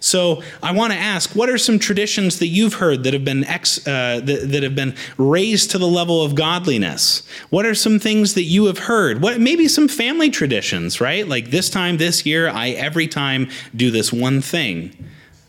So 0.01 0.43
I 0.63 0.73
want 0.73 0.93
to 0.93 0.99
ask, 0.99 1.35
what 1.35 1.49
are 1.49 1.57
some 1.57 1.79
traditions 1.79 2.39
that 2.41 2.49
you've 2.49 2.75
heard 2.75 3.05
that 3.05 3.15
have 3.15 3.25
been 3.25 3.45
ex, 3.45 3.79
uh, 3.89 4.21
that, 4.23 4.51
that, 4.51 4.63
have 4.63 4.75
been 4.75 4.95
raised 5.17 5.71
to 5.71 5.79
the 5.79 5.89
level 5.89 6.23
of 6.23 6.35
godliness? 6.35 7.27
What 7.49 7.65
are 7.65 7.75
some 7.75 7.99
things 7.99 8.35
that 8.35 8.45
you 8.45 8.67
have 8.67 8.79
heard? 8.79 9.23
What 9.23 9.41
maybe 9.41 9.67
some 9.67 9.89
family 9.89 10.29
traditions, 10.29 11.01
right? 11.01 11.27
Like 11.27 11.51
this 11.51 11.71
time 11.71 11.97
this 11.97 12.27
year, 12.27 12.49
I 12.49 12.71
every 12.71 13.09
time 13.09 13.49
do 13.75 13.91
this 13.91 14.13
one 14.13 14.43
thing. 14.43 14.95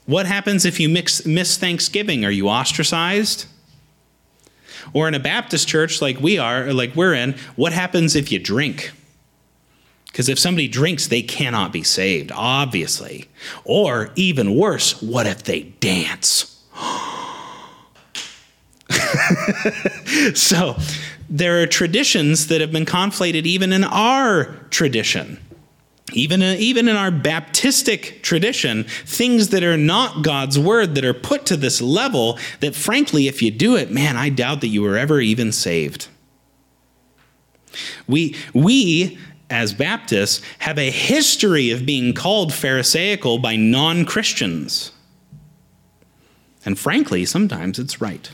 What 0.06 0.26
happens 0.26 0.64
if 0.64 0.80
you 0.80 0.88
mix, 0.88 1.26
miss 1.26 1.58
Thanksgiving? 1.58 2.24
Are 2.24 2.32
you 2.32 2.48
ostracized? 2.48 3.46
Or 4.94 5.08
in 5.08 5.14
a 5.14 5.20
Baptist 5.20 5.68
church 5.68 6.02
like 6.02 6.20
we 6.20 6.38
are, 6.38 6.74
like 6.74 6.96
we're 6.96 7.14
in, 7.14 7.36
what 7.56 7.74
happens 7.74 8.16
if 8.16 8.32
you 8.32 8.40
drink? 8.40 8.92
Because 10.08 10.30
if 10.30 10.40
somebody 10.40 10.68
drinks, 10.68 11.08
they 11.08 11.22
cannot 11.22 11.72
be 11.72 11.84
saved, 11.84 12.32
obviously. 12.34 13.30
Or 13.64 14.12
even 14.16 14.56
worse, 14.56 15.02
what 15.02 15.28
if 15.28 15.44
they 15.44 15.62
dance? 15.62 16.64
so 20.34 20.76
there 21.30 21.62
are 21.62 21.68
traditions 21.68 22.48
that 22.48 22.62
have 22.62 22.72
been 22.72 22.86
conflated 22.86 23.46
even 23.46 23.74
in 23.74 23.84
our 23.84 24.46
tradition. 24.70 25.40
Even 26.14 26.42
in, 26.42 26.58
even 26.58 26.88
in 26.88 26.96
our 26.96 27.12
Baptistic 27.12 28.22
tradition, 28.22 28.86
things 29.06 29.50
that 29.50 29.64
are 29.64 29.78
not 29.78 30.24
God's 30.24 30.58
word 30.58 30.96
that 30.96 31.04
are 31.04 31.14
put 31.14 31.46
to 31.48 31.58
this 31.58 31.82
level 31.82 32.40
that, 32.62 32.76
frankly, 32.76 33.28
if 33.28 33.42
you 33.42 33.52
do 33.52 33.76
it, 33.76 33.92
man, 33.92 34.16
I 34.16 34.30
doubt 34.30 34.62
that 34.62 34.68
you 34.68 34.82
were 34.82 34.98
ever 34.98 35.20
even 35.20 35.52
saved. 35.52 36.08
We, 38.08 38.36
we 38.54 39.18
as 39.50 39.74
Baptists, 39.74 40.42
have 40.60 40.78
a 40.78 40.92
history 40.92 41.72
of 41.72 41.86
being 41.86 42.14
called 42.14 42.54
Pharisaical 42.54 43.38
by 43.40 43.56
non 43.56 44.06
Christians. 44.06 44.92
And 46.66 46.78
frankly, 46.78 47.24
sometimes 47.26 47.80
it's 47.80 48.02
right. 48.02 48.30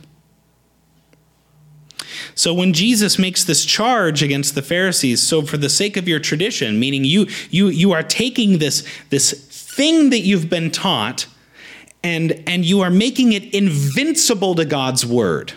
So 2.36 2.54
when 2.54 2.74
Jesus 2.74 3.20
makes 3.20 3.44
this 3.44 3.66
charge 3.66 4.24
against 4.24 4.56
the 4.56 4.62
Pharisees, 4.62 5.22
so 5.22 5.42
for 5.44 5.58
the 5.58 5.70
sake 5.70 5.98
of 5.98 6.08
your 6.08 6.20
tradition, 6.20 6.80
meaning 6.80 7.04
you 7.06 7.28
you 7.50 7.68
you 7.68 7.92
are 7.92 8.04
taking 8.04 8.58
this 8.58 8.88
this 9.10 9.32
thing 9.32 10.10
that 10.10 10.22
you've 10.22 10.50
been 10.50 10.72
taught 10.72 11.28
and 12.04 12.44
and 12.48 12.66
you 12.66 12.82
are 12.82 12.90
making 12.90 13.34
it 13.34 13.54
invincible 13.54 14.56
to 14.56 14.66
God's 14.66 15.06
word. 15.06 15.54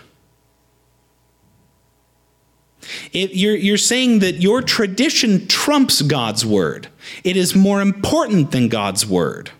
It, 3.12 3.34
you're, 3.34 3.56
you're 3.56 3.78
saying 3.78 4.20
that 4.20 4.36
your 4.36 4.62
tradition 4.62 5.46
trumps 5.48 6.02
God's 6.02 6.46
word. 6.46 6.88
It 7.24 7.36
is 7.36 7.54
more 7.54 7.80
important 7.80 8.52
than 8.52 8.68
God's 8.68 9.06
word. 9.06 9.50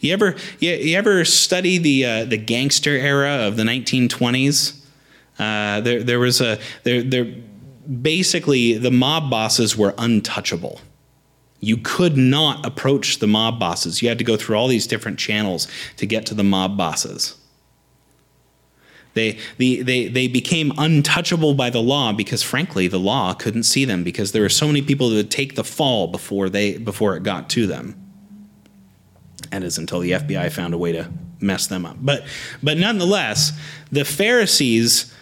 You 0.00 0.12
ever, 0.12 0.36
you, 0.58 0.72
you 0.72 0.96
ever 0.96 1.24
study 1.24 1.78
the, 1.78 2.04
uh, 2.04 2.24
the 2.24 2.36
gangster 2.36 2.96
era 2.96 3.46
of 3.46 3.56
the 3.56 3.62
1920s? 3.62 4.79
Uh, 5.40 5.80
there, 5.80 6.02
there 6.02 6.18
was 6.18 6.42
a, 6.42 6.58
there, 6.82 7.02
there, 7.02 7.24
basically, 8.02 8.76
the 8.76 8.90
mob 8.90 9.30
bosses 9.30 9.74
were 9.74 9.94
untouchable. 9.96 10.82
You 11.60 11.78
could 11.78 12.18
not 12.18 12.64
approach 12.66 13.20
the 13.20 13.26
mob 13.26 13.58
bosses. 13.58 14.02
You 14.02 14.10
had 14.10 14.18
to 14.18 14.24
go 14.24 14.36
through 14.36 14.56
all 14.56 14.68
these 14.68 14.86
different 14.86 15.18
channels 15.18 15.66
to 15.96 16.04
get 16.04 16.26
to 16.26 16.34
the 16.34 16.44
mob 16.44 16.76
bosses. 16.76 17.36
They, 19.14 19.38
they, 19.56 19.76
they, 19.76 20.08
they 20.08 20.28
became 20.28 20.72
untouchable 20.76 21.54
by 21.54 21.70
the 21.70 21.80
law 21.80 22.12
because, 22.12 22.42
frankly, 22.42 22.86
the 22.86 23.00
law 23.00 23.32
couldn't 23.32 23.62
see 23.62 23.86
them 23.86 24.04
because 24.04 24.32
there 24.32 24.42
were 24.42 24.50
so 24.50 24.66
many 24.66 24.82
people 24.82 25.08
that 25.08 25.16
would 25.16 25.30
take 25.30 25.56
the 25.56 25.64
fall 25.64 26.06
before, 26.06 26.50
they, 26.50 26.76
before 26.76 27.16
it 27.16 27.22
got 27.22 27.48
to 27.50 27.66
them. 27.66 27.96
And 29.50 29.64
it's 29.64 29.78
until 29.78 30.00
the 30.00 30.12
FBI 30.12 30.52
found 30.52 30.74
a 30.74 30.78
way 30.78 30.92
to 30.92 31.10
mess 31.40 31.66
them 31.66 31.86
up. 31.86 31.96
But, 31.98 32.24
but 32.62 32.76
nonetheless, 32.76 33.58
the 33.90 34.04
Pharisees 34.04 35.12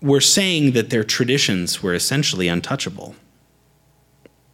were 0.00 0.20
saying 0.20 0.72
that 0.72 0.90
their 0.90 1.04
traditions 1.04 1.82
were 1.82 1.94
essentially 1.94 2.48
untouchable. 2.48 3.14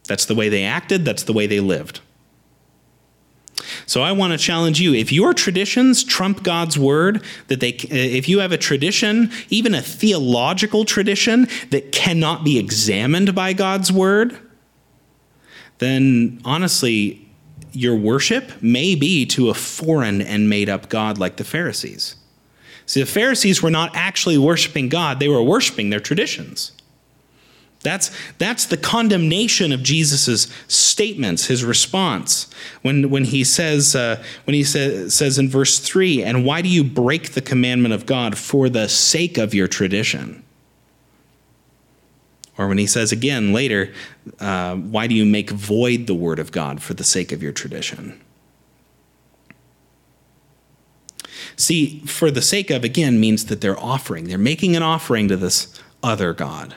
That's 0.05 0.25
the 0.25 0.35
way 0.35 0.49
they 0.49 0.63
acted, 0.63 1.05
that's 1.05 1.23
the 1.23 1.33
way 1.33 1.47
they 1.47 1.59
lived. 1.59 2.01
So 3.85 4.01
I 4.01 4.11
want 4.11 4.31
to 4.31 4.37
challenge 4.37 4.79
you 4.79 4.93
if 4.93 5.11
your 5.11 5.33
traditions 5.33 6.03
trump 6.03 6.43
God's 6.43 6.77
word 6.77 7.23
that 7.47 7.59
they 7.59 7.69
if 7.69 8.27
you 8.29 8.39
have 8.39 8.51
a 8.51 8.57
tradition, 8.57 9.31
even 9.49 9.73
a 9.73 9.81
theological 9.81 10.85
tradition 10.85 11.47
that 11.69 11.91
cannot 11.91 12.43
be 12.43 12.57
examined 12.57 13.35
by 13.35 13.53
God's 13.53 13.91
word, 13.91 14.37
then 15.79 16.41
honestly 16.45 17.27
your 17.71 17.95
worship 17.95 18.61
may 18.61 18.95
be 18.95 19.25
to 19.25 19.49
a 19.49 19.53
foreign 19.53 20.21
and 20.21 20.49
made 20.49 20.69
up 20.69 20.89
god 20.89 21.17
like 21.17 21.37
the 21.37 21.43
Pharisees. 21.43 22.15
See, 22.85 22.99
the 22.99 23.05
Pharisees 23.05 23.61
were 23.61 23.71
not 23.71 23.95
actually 23.95 24.37
worshiping 24.37 24.89
God, 24.89 25.19
they 25.19 25.29
were 25.29 25.43
worshiping 25.43 25.89
their 25.89 25.99
traditions. 25.99 26.71
That's, 27.83 28.11
that's 28.37 28.65
the 28.65 28.77
condemnation 28.77 29.73
of 29.73 29.83
Jesus' 29.83 30.47
statements, 30.69 31.47
his 31.47 31.65
response. 31.65 32.49
When, 32.81 33.09
when 33.09 33.25
he, 33.25 33.43
says, 33.43 33.93
uh, 33.93 34.23
when 34.45 34.53
he 34.53 34.63
say, 34.63 35.09
says 35.09 35.37
in 35.37 35.49
verse 35.49 35.79
3, 35.79 36.23
And 36.23 36.45
why 36.45 36.61
do 36.61 36.69
you 36.69 36.83
break 36.83 37.33
the 37.33 37.41
commandment 37.41 37.93
of 37.93 38.05
God 38.05 38.37
for 38.37 38.69
the 38.69 38.87
sake 38.87 39.37
of 39.37 39.53
your 39.53 39.67
tradition? 39.67 40.43
Or 42.57 42.69
when 42.69 42.77
he 42.77 42.87
says 42.87 43.11
again 43.11 43.51
later, 43.51 43.93
uh, 44.39 44.75
Why 44.77 45.07
do 45.07 45.13
you 45.13 45.25
make 45.25 45.49
void 45.49 46.07
the 46.07 46.15
word 46.15 46.39
of 46.39 46.53
God 46.53 46.81
for 46.81 46.93
the 46.93 47.03
sake 47.03 47.33
of 47.33 47.43
your 47.43 47.51
tradition? 47.51 48.19
See, 51.55 51.99
for 52.01 52.31
the 52.31 52.41
sake 52.41 52.69
of, 52.69 52.83
again, 52.83 53.19
means 53.19 53.45
that 53.45 53.61
they're 53.61 53.79
offering. 53.79 54.25
They're 54.25 54.37
making 54.37 54.75
an 54.75 54.83
offering 54.83 55.27
to 55.27 55.37
this 55.37 55.79
other 56.01 56.33
God. 56.33 56.75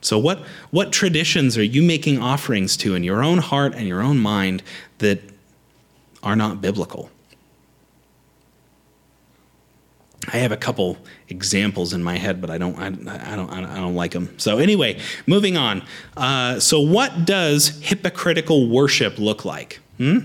So, 0.00 0.18
what, 0.18 0.40
what 0.70 0.92
traditions 0.92 1.56
are 1.56 1.62
you 1.62 1.82
making 1.82 2.20
offerings 2.20 2.76
to 2.78 2.94
in 2.94 3.04
your 3.04 3.22
own 3.22 3.38
heart 3.38 3.74
and 3.74 3.86
your 3.86 4.02
own 4.02 4.18
mind 4.18 4.62
that 4.98 5.20
are 6.22 6.34
not 6.34 6.60
biblical? 6.60 7.10
I 10.32 10.38
have 10.38 10.52
a 10.52 10.56
couple 10.56 10.98
examples 11.28 11.92
in 11.92 12.02
my 12.02 12.16
head, 12.16 12.40
but 12.40 12.50
I 12.50 12.58
don't, 12.58 12.78
I, 12.78 12.86
I 12.86 13.36
don't, 13.36 13.50
I 13.50 13.76
don't 13.76 13.94
like 13.94 14.12
them. 14.12 14.38
So 14.38 14.58
anyway, 14.58 15.00
moving 15.26 15.56
on. 15.56 15.82
Uh, 16.16 16.60
so, 16.60 16.80
what 16.80 17.24
does 17.24 17.80
hypocritical 17.80 18.68
worship 18.68 19.18
look 19.18 19.44
like? 19.44 19.80
Hmm? 19.98 20.18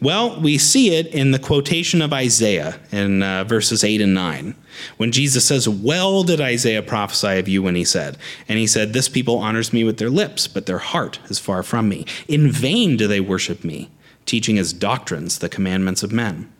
Well, 0.00 0.40
we 0.40 0.58
see 0.58 0.94
it 0.94 1.06
in 1.08 1.30
the 1.30 1.38
quotation 1.38 2.02
of 2.02 2.12
Isaiah 2.12 2.80
in 2.92 3.22
uh, 3.22 3.44
verses 3.44 3.82
8 3.82 4.00
and 4.00 4.14
9, 4.14 4.54
when 4.96 5.12
Jesus 5.12 5.46
says, 5.46 5.68
Well 5.68 6.22
did 6.22 6.40
Isaiah 6.40 6.82
prophesy 6.82 7.38
of 7.38 7.48
you 7.48 7.62
when 7.62 7.74
he 7.74 7.84
said, 7.84 8.18
and 8.48 8.58
he 8.58 8.66
said, 8.66 8.92
This 8.92 9.08
people 9.08 9.38
honors 9.38 9.72
me 9.72 9.84
with 9.84 9.98
their 9.98 10.10
lips, 10.10 10.46
but 10.46 10.66
their 10.66 10.78
heart 10.78 11.18
is 11.28 11.38
far 11.38 11.62
from 11.62 11.88
me. 11.88 12.06
In 12.28 12.50
vain 12.50 12.96
do 12.96 13.06
they 13.06 13.20
worship 13.20 13.64
me, 13.64 13.90
teaching 14.26 14.58
as 14.58 14.72
doctrines 14.72 15.38
the 15.38 15.48
commandments 15.48 16.02
of 16.02 16.12
men. 16.12 16.50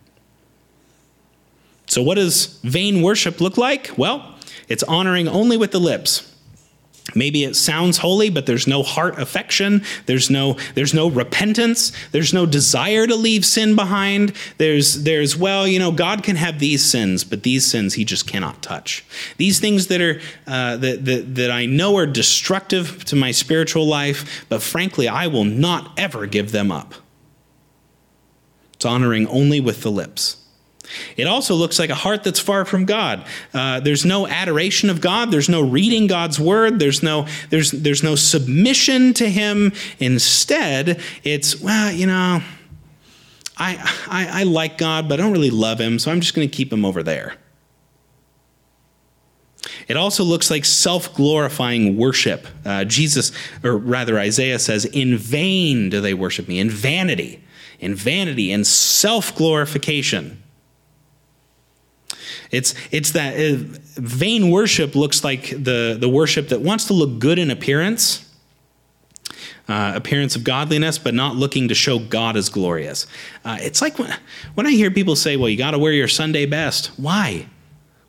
So, 1.87 2.03
what 2.03 2.15
does 2.15 2.59
vain 2.63 3.03
worship 3.03 3.41
look 3.41 3.59
like? 3.59 3.91
Well, 3.97 4.35
it's 4.69 4.83
honoring 4.85 5.29
only 5.29 5.57
with 5.57 5.73
the 5.73 5.81
lips. 5.81 6.34
Maybe 7.15 7.45
it 7.45 7.55
sounds 7.55 7.99
holy, 7.99 8.31
but 8.31 8.47
there's 8.47 8.67
no 8.67 8.83
heart 8.83 9.19
affection. 9.19 9.85
There's 10.07 10.31
no, 10.31 10.57
there's 10.75 10.95
no 10.95 11.11
repentance. 11.11 11.93
There's 12.13 12.33
no 12.33 12.47
desire 12.47 13.07
to 13.07 13.15
leave 13.15 13.45
sin 13.45 13.77
behind. 13.77 14.33
There's, 14.57 15.05
there's, 15.05 15.37
well, 15.37 15.69
you 15.69 15.79
know, 15.79 15.93
God 15.93 16.23
can 16.23 16.37
have 16.37 16.61
these 16.61 16.83
sins, 16.83 17.23
but 17.23 17.43
these 17.43 17.67
sins 17.67 17.95
he 17.95 18.07
just 18.07 18.27
cannot 18.27 18.63
touch. 18.63 19.05
These 19.37 19.61
things 19.61 19.89
that 19.89 20.01
are, 20.01 20.21
uh, 20.47 20.79
that, 20.79 21.05
that, 21.05 21.35
that 21.35 21.51
I 21.51 21.67
know 21.67 21.97
are 21.99 22.07
destructive 22.07 23.05
to 23.05 23.17
my 23.17 23.33
spiritual 23.33 23.87
life, 23.87 24.47
but 24.49 24.63
frankly, 24.63 25.07
I 25.07 25.27
will 25.27 25.45
not 25.45 25.93
ever 25.99 26.27
give 26.27 26.53
them 26.53 26.73
up. 26.73 26.95
It's 28.73 28.87
honoring 28.87 29.27
only 29.29 29.61
with 29.61 29.83
the 29.83 29.91
lips. 29.91 30.44
It 31.17 31.27
also 31.27 31.55
looks 31.55 31.79
like 31.79 31.91
a 31.91 31.95
heart 31.95 32.25
that's 32.25 32.41
far 32.41 32.65
from 32.65 32.85
God. 32.85 33.25
Uh, 33.53 33.81
there's 33.81 34.05
no 34.05 34.27
adoration 34.27 34.91
of 34.91 35.01
God. 35.01 35.31
There's 35.31 35.49
no 35.49 35.61
reading 35.61 36.07
God's 36.07 36.39
word. 36.39 36.79
There's 36.79 37.03
no 37.03 37.27
there's 37.51 37.71
there's 37.71 38.03
no 38.03 38.15
submission 38.15 39.15
to 39.15 39.29
Him. 39.29 39.73
Instead, 39.99 41.01
it's 41.23 41.61
well, 41.61 41.93
you 41.93 42.07
know, 42.07 42.43
I 43.57 43.77
I, 44.09 44.41
I 44.41 44.43
like 44.45 44.79
God, 44.79 45.09
but 45.09 45.21
I 45.21 45.23
don't 45.23 45.33
really 45.33 45.51
love 45.51 45.81
Him, 45.81 45.99
so 45.99 46.11
I'm 46.11 46.21
just 46.21 46.35
going 46.35 46.49
to 46.49 46.55
keep 46.55 46.73
Him 46.73 46.85
over 46.85 47.03
there. 47.03 47.37
It 49.89 49.97
also 49.97 50.25
looks 50.25 50.51
like 50.51 50.65
self 50.65 51.15
glorifying 51.15 51.97
worship. 51.97 52.47
Uh, 52.65 52.85
Jesus, 52.85 53.33
or 53.63 53.77
rather, 53.77 54.19
Isaiah 54.19 54.59
says, 54.59 54.85
In 54.85 55.17
vain 55.17 55.91
do 55.91 56.01
they 56.01 56.15
worship 56.15 56.49
me, 56.49 56.59
in 56.59 56.71
vanity, 56.71 57.43
in 57.81 57.95
vanity, 57.95 58.53
in 58.53 58.65
self 58.65 59.35
glorification. 59.35 60.43
It's 62.55 62.75
it's 62.91 63.13
that 63.13 63.35
uh, 63.35 63.59
vain 63.97 64.51
worship 64.51 64.95
looks 64.95 65.25
like 65.25 65.51
the 65.51 65.97
the 65.99 66.09
worship 66.09 66.49
that 66.49 66.61
wants 66.61 66.87
to 66.87 66.93
look 66.95 67.19
good 67.19 67.39
in 67.39 67.51
appearance. 67.51 68.21
Uh, 69.67 69.93
appearance 69.95 70.37
of 70.37 70.45
godliness, 70.45 70.99
but 70.99 71.15
not 71.15 71.37
looking 71.37 71.69
to 71.69 71.75
show 71.75 71.99
God 71.99 72.37
as 72.37 72.51
glorious. 72.51 73.07
Uh, 73.47 73.57
it's 73.63 73.81
like 73.81 73.99
when, 73.99 74.15
when 74.53 74.67
I 74.67 74.73
hear 74.73 74.91
people 74.91 75.17
say, 75.17 75.39
well, 75.39 75.49
you 75.49 75.57
got 75.57 75.71
to 75.71 75.79
wear 75.79 75.93
your 75.93 76.07
Sunday 76.07 76.45
best. 76.45 76.89
Why? 76.99 77.47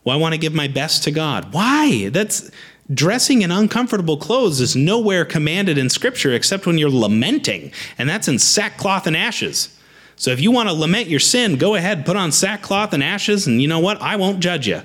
Well, 0.03 0.17
I 0.17 0.19
want 0.19 0.34
to 0.34 0.38
give 0.38 0.53
my 0.53 0.67
best 0.67 1.03
to 1.03 1.12
God. 1.12 1.53
Why? 1.53 2.10
That's 2.10 2.51
dressing 2.93 3.41
in 3.41 3.51
uncomfortable 3.51 4.17
clothes 4.17 4.60
is 4.60 4.75
nowhere 4.75 5.25
commanded 5.25 5.77
in 5.77 5.89
Scripture 5.89 6.34
except 6.34 6.65
when 6.65 6.77
you're 6.77 6.89
lamenting, 6.89 7.71
and 7.97 8.10
that's 8.10 8.27
in 8.27 8.38
sackcloth 8.38 9.08
and 9.08 9.15
ashes. 9.15 9.74
So 10.15 10.32
if 10.32 10.39
you 10.39 10.51
want 10.51 10.69
to 10.69 10.73
lament 10.73 11.08
your 11.08 11.19
sin, 11.19 11.58
go 11.58 11.75
ahead, 11.75 12.06
put 12.06 12.15
on 12.15 12.32
sackcloth 12.32 12.93
and 12.93 13.04
ashes, 13.04 13.47
and 13.47 13.62
you 13.62 13.67
know 13.67 13.80
what? 13.80 14.01
I 14.01 14.15
won't 14.15 14.39
judge 14.39 14.67
you. 14.67 14.82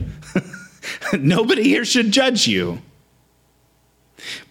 Nobody 1.12 1.62
here 1.62 1.84
should 1.84 2.10
judge 2.10 2.46
you. 2.48 2.82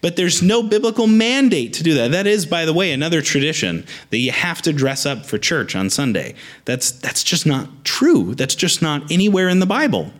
But 0.00 0.16
there's 0.16 0.42
no 0.42 0.62
biblical 0.62 1.06
mandate 1.06 1.74
to 1.74 1.82
do 1.82 1.94
that. 1.94 2.10
That 2.10 2.26
is, 2.26 2.46
by 2.46 2.64
the 2.64 2.72
way, 2.72 2.92
another 2.92 3.22
tradition 3.22 3.86
that 4.10 4.18
you 4.18 4.32
have 4.32 4.62
to 4.62 4.72
dress 4.72 5.06
up 5.06 5.26
for 5.26 5.38
church 5.38 5.76
on 5.76 5.90
Sunday. 5.90 6.34
That's, 6.64 6.90
that's 6.90 7.22
just 7.22 7.46
not 7.46 7.84
true. 7.84 8.34
That's 8.34 8.54
just 8.54 8.82
not 8.82 9.10
anywhere 9.12 9.48
in 9.48 9.60
the 9.60 9.66
Bible. 9.66 10.12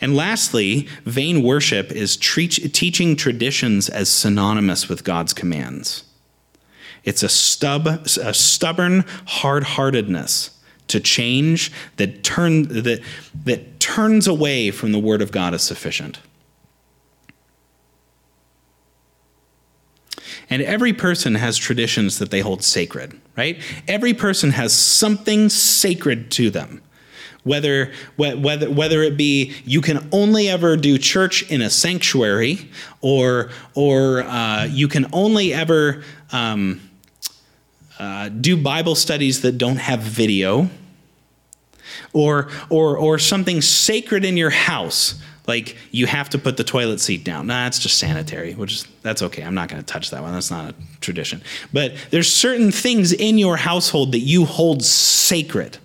And 0.00 0.16
lastly, 0.16 0.88
vain 1.04 1.42
worship 1.42 1.92
is 1.92 2.16
teaching 2.16 3.16
traditions 3.16 3.88
as 3.88 4.08
synonymous 4.08 4.88
with 4.88 5.04
God's 5.04 5.34
commands. 5.34 6.04
It's 7.04 7.22
a, 7.22 7.28
stub, 7.28 7.86
a 7.86 8.34
stubborn 8.34 9.04
hard 9.26 9.64
heartedness 9.64 10.58
to 10.88 11.00
change 11.00 11.72
that, 11.96 12.22
turn, 12.24 12.64
that, 12.64 13.00
that 13.44 13.80
turns 13.80 14.26
away 14.26 14.70
from 14.70 14.92
the 14.92 14.98
Word 14.98 15.22
of 15.22 15.32
God 15.32 15.54
as 15.54 15.62
sufficient. 15.62 16.18
And 20.50 20.62
every 20.62 20.92
person 20.92 21.36
has 21.36 21.56
traditions 21.56 22.18
that 22.18 22.32
they 22.32 22.40
hold 22.40 22.64
sacred, 22.64 23.18
right? 23.36 23.62
Every 23.86 24.12
person 24.12 24.50
has 24.50 24.72
something 24.72 25.48
sacred 25.48 26.30
to 26.32 26.50
them. 26.50 26.82
Whether, 27.44 27.92
whether, 28.16 28.70
whether 28.70 29.02
it 29.02 29.16
be 29.16 29.54
you 29.64 29.80
can 29.80 30.08
only 30.12 30.48
ever 30.48 30.76
do 30.76 30.98
church 30.98 31.48
in 31.50 31.62
a 31.62 31.70
sanctuary, 31.70 32.68
or, 33.00 33.50
or 33.74 34.22
uh, 34.24 34.64
you 34.64 34.88
can 34.88 35.06
only 35.12 35.54
ever 35.54 36.02
um, 36.32 36.89
uh, 38.00 38.28
do 38.30 38.56
Bible 38.56 38.94
studies 38.94 39.42
that 39.42 39.58
don't 39.58 39.76
have 39.76 40.00
video, 40.00 40.68
or, 42.12 42.48
or, 42.70 42.96
or 42.96 43.18
something 43.18 43.60
sacred 43.60 44.24
in 44.24 44.36
your 44.36 44.50
house, 44.50 45.20
like 45.46 45.76
you 45.90 46.06
have 46.06 46.30
to 46.30 46.38
put 46.38 46.56
the 46.56 46.64
toilet 46.64 47.00
seat 47.00 47.24
down. 47.24 47.46
Nah, 47.48 47.66
it's 47.66 47.78
just 47.78 47.98
sanitary, 47.98 48.54
which 48.54 48.72
is, 48.72 48.86
that's 49.02 49.22
okay. 49.22 49.42
I'm 49.42 49.54
not 49.54 49.68
going 49.68 49.82
to 49.82 49.86
touch 49.86 50.10
that 50.10 50.22
one. 50.22 50.32
That's 50.32 50.50
not 50.50 50.70
a 50.70 50.74
tradition. 51.00 51.42
But 51.72 51.94
there's 52.10 52.32
certain 52.32 52.72
things 52.72 53.12
in 53.12 53.38
your 53.38 53.56
household 53.56 54.12
that 54.12 54.20
you 54.20 54.44
hold 54.44 54.82
sacred. 54.82 55.78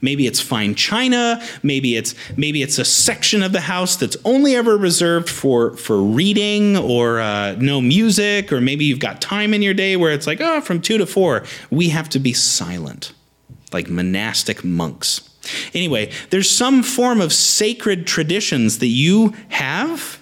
Maybe 0.00 0.26
it's 0.26 0.40
fine 0.40 0.74
china. 0.74 1.42
Maybe 1.62 1.96
it's 1.96 2.14
maybe 2.36 2.62
it's 2.62 2.78
a 2.78 2.84
section 2.84 3.42
of 3.42 3.52
the 3.52 3.60
house 3.60 3.96
that's 3.96 4.16
only 4.24 4.54
ever 4.54 4.76
reserved 4.76 5.28
for 5.28 5.76
for 5.76 6.00
reading 6.02 6.76
or 6.76 7.20
uh, 7.20 7.56
no 7.58 7.80
music. 7.80 8.52
Or 8.52 8.60
maybe 8.60 8.84
you've 8.84 9.00
got 9.00 9.20
time 9.20 9.52
in 9.54 9.62
your 9.62 9.74
day 9.74 9.96
where 9.96 10.12
it's 10.12 10.26
like, 10.26 10.40
oh, 10.40 10.60
from 10.60 10.80
two 10.80 10.98
to 10.98 11.06
four, 11.06 11.44
we 11.70 11.88
have 11.88 12.08
to 12.10 12.18
be 12.18 12.32
silent, 12.32 13.12
like 13.72 13.88
monastic 13.88 14.64
monks. 14.64 15.28
Anyway, 15.74 16.10
there's 16.30 16.50
some 16.50 16.82
form 16.82 17.20
of 17.20 17.32
sacred 17.32 18.06
traditions 18.06 18.78
that 18.78 18.88
you 18.88 19.34
have, 19.48 20.20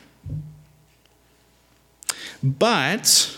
but 2.42 3.36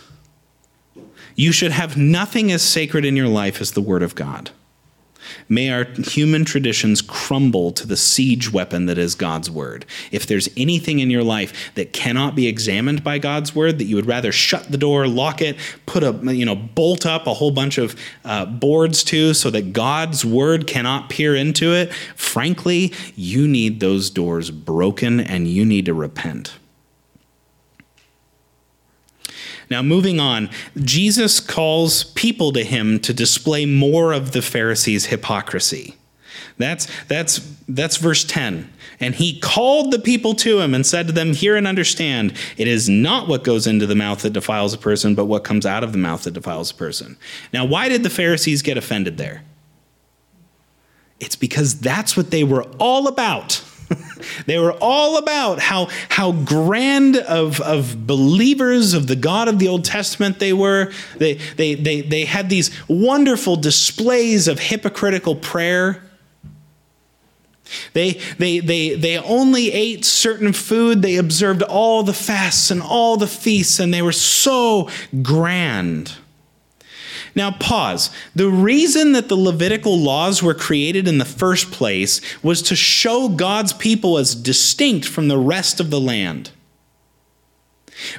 you 1.35 1.53
should 1.53 1.73
have 1.73 1.97
nothing 1.97 2.53
as 2.53 2.63
sacred 2.63 3.05
in 3.05 3.17
your 3.17 3.29
life 3.29 3.61
as 3.61 3.73
the 3.73 3.81
Word 3.81 4.03
of 4.03 4.15
God. 4.15 4.51
May 5.49 5.71
our 5.71 5.85
human 5.85 6.45
traditions 6.45 7.03
crumble 7.03 7.73
to 7.73 7.87
the 7.87 7.97
siege 7.97 8.53
weapon 8.53 8.87
that 8.87 8.99
is 8.99 9.15
God's 9.15 9.51
word. 9.51 9.85
If 10.11 10.27
there's 10.27 10.49
anything 10.57 10.99
in 11.01 11.11
your 11.11 11.23
life 11.23 11.73
that 11.75 11.93
cannot 11.93 12.35
be 12.35 12.47
examined 12.47 13.05
by 13.05 13.19
God's 13.19 13.55
word, 13.55 13.79
that 13.79 13.85
you 13.85 13.97
would 13.97 14.07
rather 14.07 14.33
shut 14.33 14.71
the 14.71 14.79
door, 14.79 15.07
lock 15.07 15.41
it, 15.41 15.57
put 15.87 16.03
a 16.03 16.13
you 16.35 16.45
know 16.45 16.57
bolt 16.57 17.07
up 17.07 17.27
a 17.27 17.35
whole 17.35 17.51
bunch 17.51 17.79
of 17.79 17.97
uh, 18.25 18.45
boards 18.47 19.03
to, 19.05 19.35
so 19.35 19.51
that 19.51 19.73
God's 19.73 20.25
word 20.25 20.67
cannot 20.67 21.11
peer 21.11 21.35
into 21.35 21.73
it. 21.73 21.93
Frankly, 22.15 22.93
you 23.17 23.49
need 23.49 23.81
those 23.81 24.11
doors 24.11 24.51
broken, 24.51 25.21
and 25.21 25.49
you 25.49 25.65
need 25.65 25.87
to 25.87 25.95
repent. 25.95 26.59
Now, 29.71 29.83
moving 29.83 30.19
on, 30.19 30.49
Jesus 30.77 31.41
calls 31.41 32.05
people 32.05 32.53
to 32.53 32.65
him 32.65 33.01
to 33.01 33.13
display 33.13 33.67
more 33.67 34.13
of 34.13 34.33
the 34.33 34.43
Pharisees' 34.43 35.07
hypocrisy. 35.07 35.97
That's, 36.57 36.89
that's, 37.05 37.39
that's 37.69 37.97
verse 37.97 38.25
10. 38.25 38.73
And 39.01 39.15
he 39.15 39.39
called 39.39 39.93
the 39.93 39.99
people 39.99 40.35
to 40.37 40.61
him 40.61 40.75
and 40.75 40.85
said 40.85 41.07
to 41.07 41.13
them, 41.13 41.33
Hear 41.33 41.57
and 41.57 41.67
understand, 41.67 42.35
it 42.57 42.67
is 42.67 42.89
not 42.89 43.29
what 43.29 43.45
goes 43.45 43.67
into 43.67 43.87
the 43.87 43.95
mouth 43.95 44.23
that 44.23 44.33
defiles 44.33 44.75
a 44.75 44.79
person, 44.79 45.15
but 45.15 45.27
what 45.27 45.45
comes 45.45 45.65
out 45.65 45.85
of 45.85 45.93
the 45.93 45.99
mouth 45.99 46.25
that 46.25 46.33
defiles 46.33 46.73
a 46.73 46.75
person. 46.75 47.17
Now, 47.53 47.65
why 47.65 47.89
did 47.89 48.03
the 48.03 48.11
Pharisees 48.11 48.63
get 48.63 48.77
offended 48.77 49.17
there? 49.17 49.45
It's 51.21 51.37
because 51.37 51.81
that's 51.81 52.17
what 52.17 52.31
they 52.31 52.43
were 52.43 52.65
all 52.79 53.07
about. 53.07 53.65
they 54.47 54.59
were 54.59 54.73
all 54.73 55.19
about 55.19 55.59
how, 55.59 55.89
how 56.09 56.33
grand 56.33 57.17
of, 57.17 57.61
of 57.61 58.07
believers 58.07 58.95
of 58.95 59.07
the 59.07 59.17
God 59.17 59.49
of 59.49 59.59
the 59.59 59.69
Old 59.69 59.85
Testament 59.85 60.39
they 60.39 60.53
were. 60.53 60.93
They, 61.17 61.35
they, 61.35 61.75
they, 61.75 62.01
they 62.03 62.25
had 62.25 62.51
these 62.51 62.71
wonderful 62.89 63.57
displays 63.57 64.49
of 64.49 64.59
hypocritical 64.59 65.37
prayer. 65.37 66.03
They, 67.93 68.21
they, 68.39 68.61
they, 68.61 68.95
they 68.95 69.19
only 69.19 69.73
ate 69.73 70.05
certain 70.05 70.53
food. 70.53 71.03
They 71.03 71.17
observed 71.17 71.63
all 71.63 72.03
the 72.03 72.15
fasts 72.15 72.71
and 72.71 72.83
all 72.83 73.17
the 73.17 73.27
feasts, 73.27 73.79
and 73.79 73.93
they 73.93 74.03
were 74.03 74.13
so 74.13 74.89
grand. 75.23 76.15
Now, 77.39 77.53
pause. 77.53 78.11
The 78.35 78.49
reason 78.49 79.13
that 79.13 79.29
the 79.29 79.37
Levitical 79.37 79.97
laws 79.97 80.43
were 80.43 80.55
created 80.55 81.07
in 81.07 81.19
the 81.19 81.25
first 81.25 81.71
place 81.71 82.21
was 82.43 82.61
to 82.63 82.75
show 82.75 83.29
God's 83.29 83.73
people 83.73 84.19
as 84.19 84.35
distinct 84.35 85.07
from 85.07 85.29
the 85.29 85.39
rest 85.39 85.79
of 85.79 85.91
the 85.91 86.01
land. 86.01 86.51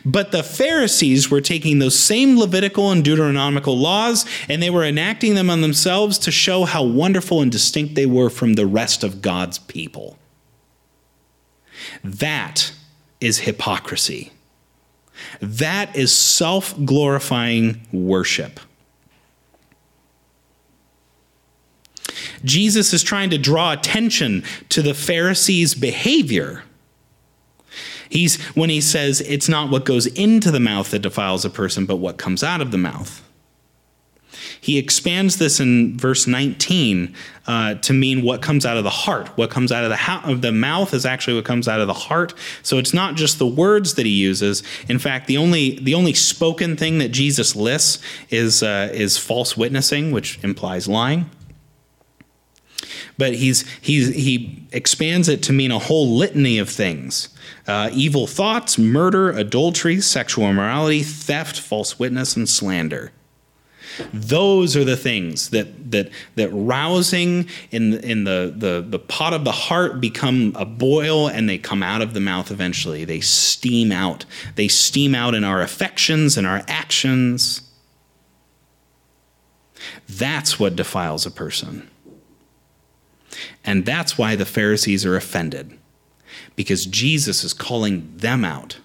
But 0.05 0.31
the 0.31 0.41
Pharisees 0.41 1.29
were 1.29 1.41
taking 1.41 1.79
those 1.79 1.99
same 1.99 2.39
Levitical 2.39 2.91
and 2.91 3.03
Deuteronomical 3.03 3.77
laws 3.77 4.25
and 4.47 4.63
they 4.63 4.69
were 4.69 4.85
enacting 4.85 5.35
them 5.35 5.49
on 5.49 5.59
themselves 5.59 6.17
to 6.19 6.31
show 6.31 6.63
how 6.63 6.85
wonderful 6.85 7.41
and 7.41 7.51
distinct 7.51 7.95
they 7.95 8.05
were 8.05 8.29
from 8.29 8.53
the 8.53 8.65
rest 8.65 9.03
of 9.03 9.21
God's 9.21 9.59
people. 9.59 10.17
That 12.05 12.71
is 13.19 13.39
hypocrisy. 13.39 14.31
That 15.41 15.93
is 15.93 16.13
self 16.13 16.73
glorifying 16.85 17.85
worship. 17.91 18.61
Jesus 22.43 22.93
is 22.93 23.03
trying 23.03 23.29
to 23.29 23.37
draw 23.37 23.73
attention 23.73 24.43
to 24.69 24.81
the 24.81 24.93
Pharisees' 24.93 25.73
behavior 25.75 26.63
He's 28.09 28.41
when 28.55 28.69
he 28.69 28.81
says 28.81 29.21
it's 29.21 29.47
not 29.47 29.69
what 29.69 29.85
goes 29.85 30.07
into 30.07 30.51
the 30.51 30.59
mouth 30.59 30.91
that 30.91 30.99
defiles 30.99 31.45
a 31.45 31.49
person, 31.49 31.85
but 31.85 31.97
what 31.97 32.17
comes 32.17 32.43
out 32.43 32.59
of 32.59 32.71
the 32.71 32.77
mouth. 32.77 33.23
He 34.61 34.77
expands 34.77 35.37
this 35.37 35.59
in 35.59 35.97
verse 35.97 36.27
19 36.27 37.15
uh, 37.47 37.75
to 37.75 37.93
mean 37.93 38.23
what 38.23 38.41
comes 38.41 38.65
out 38.65 38.77
of 38.77 38.83
the 38.83 38.89
heart. 38.89 39.29
What 39.37 39.49
comes 39.49 39.71
out 39.71 39.83
of 39.85 39.89
the, 39.89 40.29
of 40.29 40.41
the 40.41 40.51
mouth 40.51 40.93
is 40.93 41.05
actually 41.05 41.35
what 41.35 41.45
comes 41.45 41.67
out 41.67 41.79
of 41.79 41.87
the 41.87 41.93
heart. 41.93 42.33
So 42.61 42.77
it's 42.77 42.93
not 42.93 43.15
just 43.15 43.39
the 43.39 43.47
words 43.47 43.93
that 43.93 44.05
he 44.05 44.11
uses. 44.11 44.61
In 44.89 44.99
fact, 44.99 45.27
the 45.27 45.37
only 45.37 45.79
the 45.79 45.93
only 45.93 46.13
spoken 46.13 46.75
thing 46.75 46.97
that 46.97 47.09
Jesus 47.09 47.55
lists 47.55 48.03
is 48.29 48.63
uh, 48.63 48.89
is 48.91 49.17
false 49.17 49.55
witnessing, 49.55 50.11
which 50.11 50.43
implies 50.43 50.87
lying 50.87 51.29
but 53.19 53.35
he's, 53.35 53.69
he's, 53.81 54.15
he 54.15 54.65
expands 54.71 55.27
it 55.29 55.43
to 55.43 55.53
mean 55.53 55.71
a 55.71 55.77
whole 55.77 56.15
litany 56.15 56.57
of 56.57 56.69
things 56.69 57.29
uh, 57.67 57.89
evil 57.93 58.25
thoughts, 58.25 58.79
murder, 58.79 59.29
adultery, 59.29 60.01
sexual 60.01 60.49
immorality, 60.49 61.03
theft, 61.03 61.59
false 61.59 61.99
witness, 61.99 62.35
and 62.35 62.49
slander. 62.49 63.11
Those 64.13 64.75
are 64.75 64.83
the 64.83 64.97
things 64.97 65.49
that 65.49 65.91
that 65.91 66.09
that 66.35 66.49
rousing 66.49 67.47
in 67.69 67.95
in 67.95 68.23
the, 68.23 68.53
the 68.55 68.85
the 68.87 68.99
pot 68.99 69.33
of 69.33 69.43
the 69.43 69.51
heart 69.51 69.99
become 69.99 70.53
a 70.55 70.65
boil 70.65 71.27
and 71.27 71.49
they 71.49 71.57
come 71.57 71.83
out 71.83 72.01
of 72.01 72.13
the 72.13 72.19
mouth 72.19 72.49
eventually. 72.49 73.03
They 73.03 73.19
steam 73.19 73.91
out. 73.91 74.25
They 74.55 74.67
steam 74.67 75.13
out 75.13 75.35
in 75.35 75.43
our 75.43 75.61
affections 75.61 76.37
and 76.37 76.47
our 76.47 76.63
actions. 76.67 77.61
That's 80.07 80.59
what 80.59 80.75
defiles 80.75 81.25
a 81.25 81.31
person. 81.31 81.89
And 83.69 83.85
that's 83.85 84.17
why 84.17 84.35
the 84.35 84.47
Pharisees 84.47 85.05
are 85.05 85.15
offended, 85.15 85.77
because 86.55 86.87
Jesus 86.87 87.43
is 87.43 87.53
calling 87.53 88.11
them 88.17 88.43
out. 88.43 88.79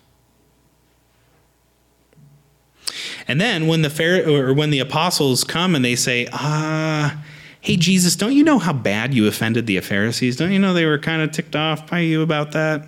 And 3.27 3.41
then 3.41 3.67
when 3.67 3.81
the 3.81 3.89
Phar- 3.89 4.29
or 4.29 4.53
when 4.53 4.69
the 4.69 4.81
apostles 4.81 5.43
come 5.43 5.75
and 5.75 5.83
they 5.83 5.97
say, 5.97 6.29
"Ah, 6.35 7.25
hey 7.63 7.79
Jesus, 7.79 8.15
don't 8.15 8.35
you 8.35 8.45
know 8.45 8.59
how 8.59 8.75
bad 8.75 9.15
you 9.15 9.27
offended 9.27 9.67
the 9.67 9.81
Pharisees? 9.81 10.37
Don't 10.37 10.53
you 10.53 10.59
know 10.59 10.75
they 10.75 10.85
were 10.85 10.99
kind 10.99 11.23
of 11.23 11.33
ticked 11.33 11.57
off 11.57 11.87
by 11.87 12.01
you 12.01 12.21
about 12.21 12.53
that?" 12.53 12.87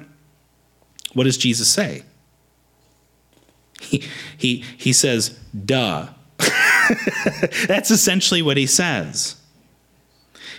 What 1.14 1.24
does 1.24 1.38
Jesus 1.38 1.66
say? 1.66 2.02
He 3.80 4.02
he 4.36 4.62
he 4.76 4.92
says, 4.92 5.30
"Duh." 5.64 6.08
That's 7.66 7.90
essentially 7.90 8.42
what 8.42 8.58
he 8.58 8.66
says. 8.66 9.35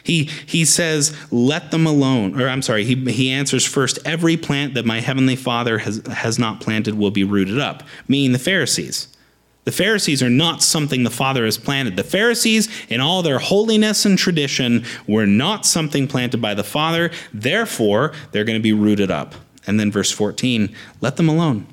He, 0.07 0.23
he 0.45 0.63
says, 0.63 1.13
let 1.33 1.71
them 1.71 1.85
alone. 1.85 2.39
Or 2.39 2.47
I'm 2.47 2.61
sorry, 2.61 2.85
he, 2.85 2.95
he 3.11 3.29
answers 3.29 3.65
first, 3.65 3.99
every 4.05 4.37
plant 4.37 4.73
that 4.75 4.85
my 4.85 5.01
heavenly 5.01 5.35
Father 5.35 5.79
has, 5.79 6.01
has 6.07 6.39
not 6.39 6.61
planted 6.61 6.97
will 6.97 7.11
be 7.11 7.25
rooted 7.25 7.59
up, 7.59 7.83
meaning 8.07 8.31
the 8.31 8.39
Pharisees. 8.39 9.09
The 9.65 9.73
Pharisees 9.73 10.23
are 10.23 10.29
not 10.29 10.63
something 10.63 11.03
the 11.03 11.09
Father 11.09 11.43
has 11.43 11.57
planted. 11.57 11.97
The 11.97 12.05
Pharisees, 12.05 12.69
in 12.87 13.01
all 13.01 13.21
their 13.21 13.39
holiness 13.39 14.05
and 14.05 14.17
tradition, 14.17 14.85
were 15.09 15.25
not 15.25 15.65
something 15.65 16.07
planted 16.07 16.41
by 16.41 16.53
the 16.53 16.63
Father. 16.63 17.11
Therefore, 17.33 18.13
they're 18.31 18.45
going 18.45 18.57
to 18.57 18.63
be 18.63 18.71
rooted 18.71 19.11
up. 19.11 19.35
And 19.67 19.77
then 19.77 19.91
verse 19.91 20.09
14 20.09 20.73
let 21.01 21.17
them 21.17 21.27
alone. 21.27 21.67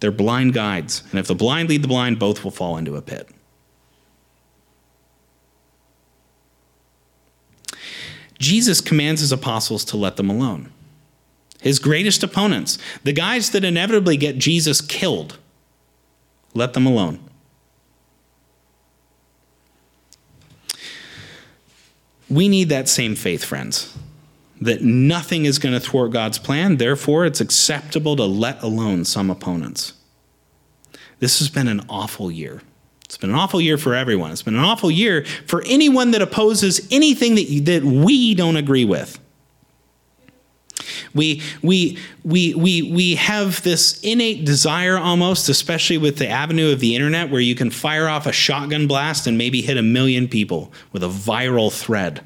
They're 0.00 0.10
blind 0.10 0.54
guides. 0.54 1.04
And 1.12 1.20
if 1.20 1.28
the 1.28 1.36
blind 1.36 1.68
lead 1.68 1.82
the 1.82 1.88
blind, 1.88 2.18
both 2.18 2.42
will 2.42 2.50
fall 2.50 2.76
into 2.76 2.96
a 2.96 3.02
pit. 3.02 3.30
Jesus 8.40 8.80
commands 8.80 9.20
his 9.20 9.30
apostles 9.30 9.84
to 9.84 9.96
let 9.96 10.16
them 10.16 10.28
alone. 10.28 10.72
His 11.60 11.78
greatest 11.78 12.22
opponents, 12.22 12.78
the 13.04 13.12
guys 13.12 13.50
that 13.50 13.64
inevitably 13.64 14.16
get 14.16 14.38
Jesus 14.38 14.80
killed, 14.80 15.36
let 16.54 16.72
them 16.72 16.86
alone. 16.86 17.20
We 22.30 22.48
need 22.48 22.70
that 22.70 22.88
same 22.88 23.14
faith, 23.14 23.44
friends, 23.44 23.96
that 24.60 24.82
nothing 24.82 25.44
is 25.44 25.58
going 25.58 25.74
to 25.74 25.80
thwart 25.80 26.12
God's 26.12 26.38
plan. 26.38 26.76
Therefore, 26.76 27.26
it's 27.26 27.40
acceptable 27.40 28.16
to 28.16 28.24
let 28.24 28.62
alone 28.62 29.04
some 29.04 29.30
opponents. 29.30 29.94
This 31.18 31.40
has 31.40 31.50
been 31.50 31.68
an 31.68 31.82
awful 31.88 32.30
year. 32.30 32.62
It's 33.10 33.16
been 33.16 33.30
an 33.30 33.36
awful 33.36 33.60
year 33.60 33.76
for 33.76 33.92
everyone. 33.92 34.30
It's 34.30 34.44
been 34.44 34.54
an 34.54 34.62
awful 34.62 34.88
year 34.88 35.24
for 35.44 35.64
anyone 35.66 36.12
that 36.12 36.22
opposes 36.22 36.86
anything 36.92 37.34
that, 37.34 37.50
you, 37.50 37.60
that 37.62 37.82
we 37.82 38.36
don't 38.36 38.54
agree 38.54 38.84
with. 38.84 39.18
We, 41.12 41.42
we, 41.60 41.98
we, 42.22 42.54
we, 42.54 42.82
we 42.82 43.16
have 43.16 43.64
this 43.64 43.98
innate 44.02 44.44
desire 44.44 44.96
almost, 44.96 45.48
especially 45.48 45.98
with 45.98 46.18
the 46.18 46.28
avenue 46.28 46.72
of 46.72 46.78
the 46.78 46.94
internet, 46.94 47.30
where 47.30 47.40
you 47.40 47.56
can 47.56 47.72
fire 47.72 48.06
off 48.06 48.26
a 48.26 48.32
shotgun 48.32 48.86
blast 48.86 49.26
and 49.26 49.36
maybe 49.36 49.60
hit 49.60 49.76
a 49.76 49.82
million 49.82 50.28
people 50.28 50.72
with 50.92 51.02
a 51.02 51.08
viral 51.08 51.72
thread 51.72 52.24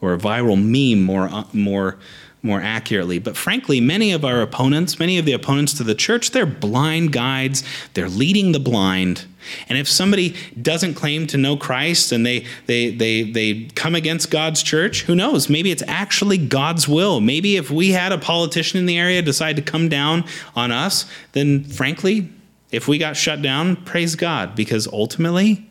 or 0.00 0.14
a 0.14 0.18
viral 0.18 0.56
meme 0.56 1.02
more, 1.02 1.28
uh, 1.28 1.42
more, 1.52 1.98
more 2.46 2.62
accurately. 2.62 3.18
But 3.18 3.36
frankly, 3.36 3.80
many 3.80 4.12
of 4.12 4.24
our 4.24 4.40
opponents, 4.40 4.98
many 4.98 5.18
of 5.18 5.26
the 5.26 5.32
opponents 5.32 5.74
to 5.74 5.84
the 5.84 5.94
church, 5.94 6.30
they're 6.30 6.46
blind 6.46 7.12
guides. 7.12 7.62
They're 7.94 8.08
leading 8.08 8.52
the 8.52 8.60
blind. 8.60 9.26
And 9.68 9.78
if 9.78 9.88
somebody 9.88 10.34
doesn't 10.60 10.94
claim 10.94 11.26
to 11.28 11.36
know 11.36 11.56
Christ 11.56 12.12
and 12.12 12.24
they 12.24 12.46
they 12.66 12.90
they 12.90 13.22
they 13.22 13.64
come 13.74 13.94
against 13.94 14.30
God's 14.30 14.62
church, 14.62 15.02
who 15.02 15.14
knows? 15.14 15.48
Maybe 15.48 15.70
it's 15.70 15.82
actually 15.86 16.38
God's 16.38 16.88
will. 16.88 17.20
Maybe 17.20 17.56
if 17.56 17.70
we 17.70 17.90
had 17.90 18.12
a 18.12 18.18
politician 18.18 18.78
in 18.78 18.86
the 18.86 18.98
area 18.98 19.22
decide 19.22 19.56
to 19.56 19.62
come 19.62 19.88
down 19.88 20.24
on 20.54 20.72
us, 20.72 21.10
then 21.32 21.64
frankly, 21.64 22.30
if 22.70 22.88
we 22.88 22.98
got 22.98 23.16
shut 23.16 23.42
down, 23.42 23.76
praise 23.76 24.16
God 24.16 24.54
because 24.54 24.86
ultimately 24.88 25.68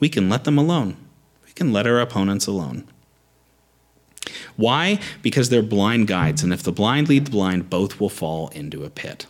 we 0.00 0.08
can 0.08 0.28
let 0.28 0.44
them 0.44 0.58
alone. 0.58 0.96
We 1.46 1.52
can 1.52 1.72
let 1.72 1.86
our 1.86 2.00
opponents 2.00 2.46
alone. 2.46 2.86
Why? 4.58 4.98
Because 5.22 5.50
they're 5.50 5.62
blind 5.62 6.08
guides, 6.08 6.42
and 6.42 6.52
if 6.52 6.64
the 6.64 6.72
blind 6.72 7.08
lead 7.08 7.26
the 7.26 7.30
blind, 7.30 7.70
both 7.70 8.00
will 8.00 8.08
fall 8.08 8.48
into 8.48 8.82
a 8.82 8.90
pit. 8.90 9.26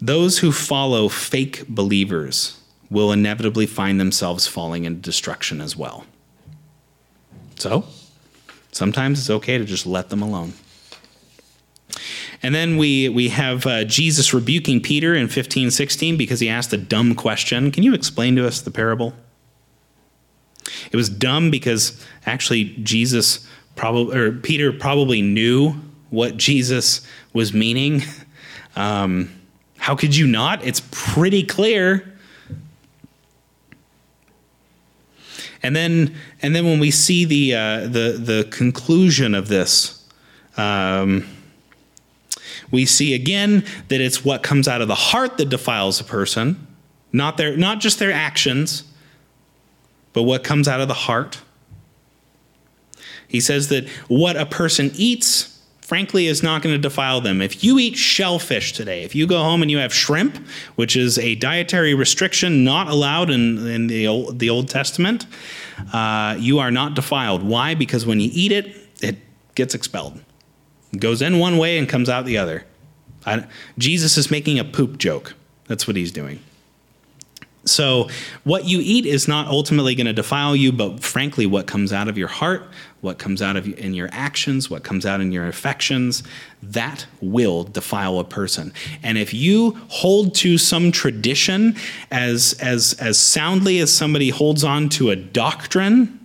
Those 0.00 0.38
who 0.38 0.52
follow 0.52 1.08
fake 1.08 1.66
believers 1.66 2.60
will 2.88 3.10
inevitably 3.10 3.66
find 3.66 3.98
themselves 3.98 4.46
falling 4.46 4.84
into 4.84 5.00
destruction 5.00 5.60
as 5.60 5.76
well. 5.76 6.06
So, 7.56 7.84
sometimes 8.70 9.18
it's 9.18 9.30
okay 9.30 9.58
to 9.58 9.64
just 9.64 9.84
let 9.84 10.10
them 10.10 10.22
alone. 10.22 10.52
And 12.44 12.54
then 12.54 12.76
we, 12.76 13.08
we 13.08 13.30
have 13.30 13.66
uh, 13.66 13.82
Jesus 13.82 14.32
rebuking 14.32 14.80
Peter 14.80 15.16
in 15.16 15.26
15, 15.26 15.72
16 15.72 16.16
because 16.16 16.38
he 16.38 16.48
asked 16.48 16.72
a 16.72 16.78
dumb 16.78 17.16
question. 17.16 17.72
Can 17.72 17.82
you 17.82 17.92
explain 17.92 18.36
to 18.36 18.46
us 18.46 18.60
the 18.60 18.70
parable? 18.70 19.14
It 20.90 20.96
was 20.96 21.08
dumb 21.08 21.50
because 21.50 22.04
actually 22.26 22.76
Jesus 22.82 23.46
probably 23.76 24.16
or 24.16 24.32
Peter 24.32 24.72
probably 24.72 25.22
knew 25.22 25.72
what 26.10 26.36
Jesus 26.36 27.06
was 27.32 27.52
meaning. 27.52 28.02
Um, 28.74 29.30
how 29.76 29.94
could 29.94 30.16
you 30.16 30.26
not? 30.26 30.64
It's 30.64 30.80
pretty 30.90 31.42
clear. 31.42 32.10
And 35.62 35.76
then, 35.76 36.14
and 36.40 36.56
then 36.56 36.64
when 36.64 36.80
we 36.80 36.90
see 36.90 37.24
the 37.24 37.54
uh, 37.54 37.80
the 37.82 38.18
the 38.18 38.48
conclusion 38.50 39.34
of 39.34 39.48
this, 39.48 40.08
um, 40.56 41.26
we 42.70 42.86
see 42.86 43.14
again 43.14 43.64
that 43.88 44.00
it's 44.00 44.24
what 44.24 44.42
comes 44.42 44.66
out 44.66 44.80
of 44.80 44.88
the 44.88 44.94
heart 44.94 45.36
that 45.36 45.48
defiles 45.48 46.00
a 46.00 46.04
person, 46.04 46.66
not 47.12 47.36
their 47.36 47.56
not 47.56 47.80
just 47.80 47.98
their 47.98 48.12
actions, 48.12 48.84
but 50.12 50.22
what 50.22 50.44
comes 50.44 50.68
out 50.68 50.80
of 50.80 50.88
the 50.88 50.94
heart. 50.94 51.40
He 53.26 53.40
says 53.40 53.68
that 53.68 53.88
what 54.08 54.36
a 54.36 54.44
person 54.44 54.90
eats, 54.94 55.62
frankly, 55.80 56.26
is 56.26 56.42
not 56.42 56.60
going 56.62 56.74
to 56.74 56.78
defile 56.78 57.20
them. 57.22 57.40
If 57.40 57.64
you 57.64 57.78
eat 57.78 57.96
shellfish 57.96 58.72
today, 58.72 59.04
if 59.04 59.14
you 59.14 59.26
go 59.26 59.42
home 59.42 59.62
and 59.62 59.70
you 59.70 59.78
have 59.78 59.92
shrimp, 59.92 60.36
which 60.74 60.96
is 60.96 61.18
a 61.18 61.34
dietary 61.36 61.94
restriction 61.94 62.62
not 62.62 62.88
allowed 62.88 63.30
in, 63.30 63.66
in 63.66 63.86
the, 63.86 64.06
Old, 64.06 64.38
the 64.38 64.50
Old 64.50 64.68
Testament, 64.68 65.26
uh, 65.94 66.36
you 66.38 66.58
are 66.58 66.70
not 66.70 66.94
defiled. 66.94 67.42
Why? 67.42 67.74
Because 67.74 68.04
when 68.04 68.20
you 68.20 68.30
eat 68.32 68.52
it, 68.52 68.76
it 69.00 69.16
gets 69.54 69.74
expelled. 69.74 70.20
It 70.92 71.00
goes 71.00 71.22
in 71.22 71.38
one 71.38 71.56
way 71.56 71.78
and 71.78 71.88
comes 71.88 72.10
out 72.10 72.26
the 72.26 72.36
other. 72.36 72.66
I, 73.24 73.46
Jesus 73.78 74.18
is 74.18 74.30
making 74.30 74.58
a 74.58 74.64
poop 74.64 74.98
joke. 74.98 75.34
That's 75.68 75.86
what 75.86 75.96
he's 75.96 76.12
doing. 76.12 76.40
So, 77.64 78.08
what 78.42 78.64
you 78.64 78.80
eat 78.82 79.06
is 79.06 79.28
not 79.28 79.46
ultimately 79.46 79.94
going 79.94 80.08
to 80.08 80.12
defile 80.12 80.56
you, 80.56 80.72
but 80.72 81.00
frankly, 81.00 81.46
what 81.46 81.68
comes 81.68 81.92
out 81.92 82.08
of 82.08 82.18
your 82.18 82.26
heart, 82.26 82.68
what 83.02 83.18
comes 83.18 83.40
out 83.40 83.56
of 83.56 83.68
in 83.78 83.94
your 83.94 84.08
actions, 84.10 84.68
what 84.68 84.82
comes 84.82 85.06
out 85.06 85.20
in 85.20 85.30
your 85.30 85.46
affections, 85.46 86.24
that 86.60 87.06
will 87.20 87.62
defile 87.62 88.18
a 88.18 88.24
person. 88.24 88.72
And 89.04 89.16
if 89.16 89.32
you 89.32 89.78
hold 89.88 90.34
to 90.36 90.58
some 90.58 90.90
tradition 90.90 91.76
as 92.10 92.54
as 92.60 92.94
as 92.94 93.16
soundly 93.16 93.78
as 93.78 93.92
somebody 93.92 94.30
holds 94.30 94.64
on 94.64 94.88
to 94.90 95.10
a 95.10 95.16
doctrine, 95.16 96.18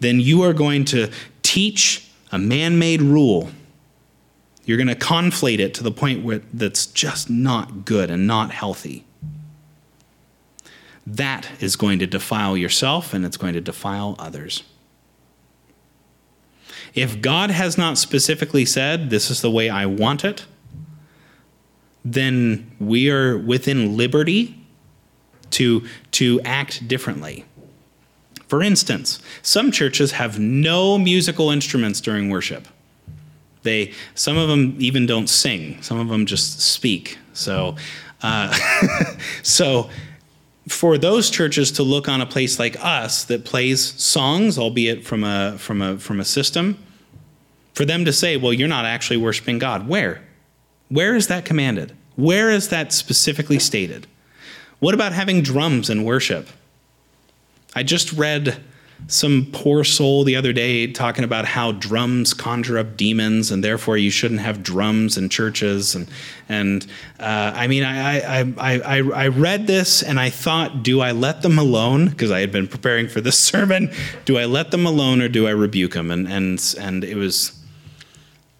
then 0.00 0.18
you 0.18 0.42
are 0.42 0.52
going 0.52 0.84
to 0.86 1.08
teach 1.42 2.10
a 2.32 2.38
man-made 2.38 3.00
rule. 3.00 3.50
You're 4.64 4.76
going 4.76 4.88
to 4.88 4.96
conflate 4.96 5.60
it 5.60 5.72
to 5.74 5.84
the 5.84 5.92
point 5.92 6.24
where 6.24 6.40
that's 6.52 6.86
just 6.86 7.30
not 7.30 7.84
good 7.84 8.10
and 8.10 8.26
not 8.26 8.50
healthy 8.50 9.04
that 11.16 11.50
is 11.60 11.76
going 11.76 11.98
to 11.98 12.06
defile 12.06 12.56
yourself 12.56 13.12
and 13.12 13.24
it's 13.24 13.36
going 13.36 13.54
to 13.54 13.60
defile 13.60 14.14
others. 14.18 14.62
If 16.94 17.20
God 17.20 17.50
has 17.50 17.78
not 17.78 17.98
specifically 17.98 18.64
said, 18.64 19.10
this 19.10 19.30
is 19.30 19.42
the 19.42 19.50
way 19.50 19.68
I 19.68 19.86
want 19.86 20.24
it, 20.24 20.44
then 22.04 22.70
we 22.80 23.10
are 23.10 23.36
within 23.36 23.96
liberty 23.96 24.56
to, 25.50 25.86
to 26.12 26.40
act 26.44 26.86
differently. 26.88 27.44
For 28.48 28.62
instance, 28.62 29.20
some 29.42 29.70
churches 29.70 30.12
have 30.12 30.38
no 30.38 30.98
musical 30.98 31.50
instruments 31.50 32.00
during 32.00 32.30
worship. 32.30 32.66
They, 33.62 33.92
some 34.14 34.36
of 34.36 34.48
them 34.48 34.74
even 34.78 35.06
don't 35.06 35.28
sing. 35.28 35.80
Some 35.82 36.00
of 36.00 36.08
them 36.08 36.26
just 36.26 36.60
speak. 36.60 37.18
So, 37.32 37.76
uh, 38.22 38.56
so 39.42 39.90
for 40.70 40.96
those 40.96 41.30
churches 41.30 41.72
to 41.72 41.82
look 41.82 42.08
on 42.08 42.20
a 42.20 42.26
place 42.26 42.58
like 42.58 42.82
us 42.82 43.24
that 43.24 43.44
plays 43.44 43.82
songs, 44.02 44.56
albeit 44.56 45.04
from 45.04 45.24
a 45.24 45.58
from 45.58 45.82
a 45.82 45.98
from 45.98 46.20
a 46.20 46.24
system, 46.24 46.78
for 47.74 47.84
them 47.84 48.04
to 48.04 48.12
say, 48.12 48.36
"Well, 48.36 48.52
you're 48.52 48.68
not 48.68 48.84
actually 48.84 49.16
worshiping 49.16 49.58
God." 49.58 49.88
Where? 49.88 50.22
Where 50.88 51.16
is 51.16 51.26
that 51.26 51.44
commanded? 51.44 51.92
Where 52.16 52.50
is 52.50 52.68
that 52.68 52.92
specifically 52.92 53.58
stated? 53.58 54.06
What 54.78 54.94
about 54.94 55.12
having 55.12 55.42
drums 55.42 55.90
in 55.90 56.04
worship? 56.04 56.48
I 57.74 57.82
just 57.82 58.12
read 58.12 58.62
some 59.06 59.48
poor 59.52 59.82
soul 59.82 60.24
the 60.24 60.36
other 60.36 60.52
day 60.52 60.86
talking 60.86 61.24
about 61.24 61.44
how 61.44 61.72
drums 61.72 62.32
conjure 62.32 62.78
up 62.78 62.96
demons 62.96 63.50
and 63.50 63.64
therefore 63.64 63.96
you 63.96 64.10
shouldn't 64.10 64.40
have 64.40 64.62
drums 64.62 65.16
in 65.16 65.28
churches. 65.28 65.94
And 65.94 66.08
and 66.48 66.86
uh, 67.18 67.52
I 67.54 67.66
mean 67.66 67.82
I, 67.82 68.40
I 68.40 68.54
I 68.58 68.98
I 68.98 69.28
read 69.28 69.66
this 69.66 70.02
and 70.02 70.20
I 70.20 70.30
thought 70.30 70.82
do 70.82 71.00
I 71.00 71.12
let 71.12 71.42
them 71.42 71.58
alone? 71.58 72.08
Because 72.08 72.30
I 72.30 72.40
had 72.40 72.52
been 72.52 72.68
preparing 72.68 73.08
for 73.08 73.20
this 73.20 73.38
sermon. 73.50 73.92
Do 74.24 74.38
I 74.38 74.44
let 74.44 74.70
them 74.70 74.86
alone 74.86 75.20
or 75.20 75.28
do 75.28 75.46
I 75.46 75.50
rebuke 75.50 75.92
them 75.92 76.10
and 76.10 76.28
and 76.28 76.74
and 76.78 77.04
it 77.04 77.16
was 77.16 77.56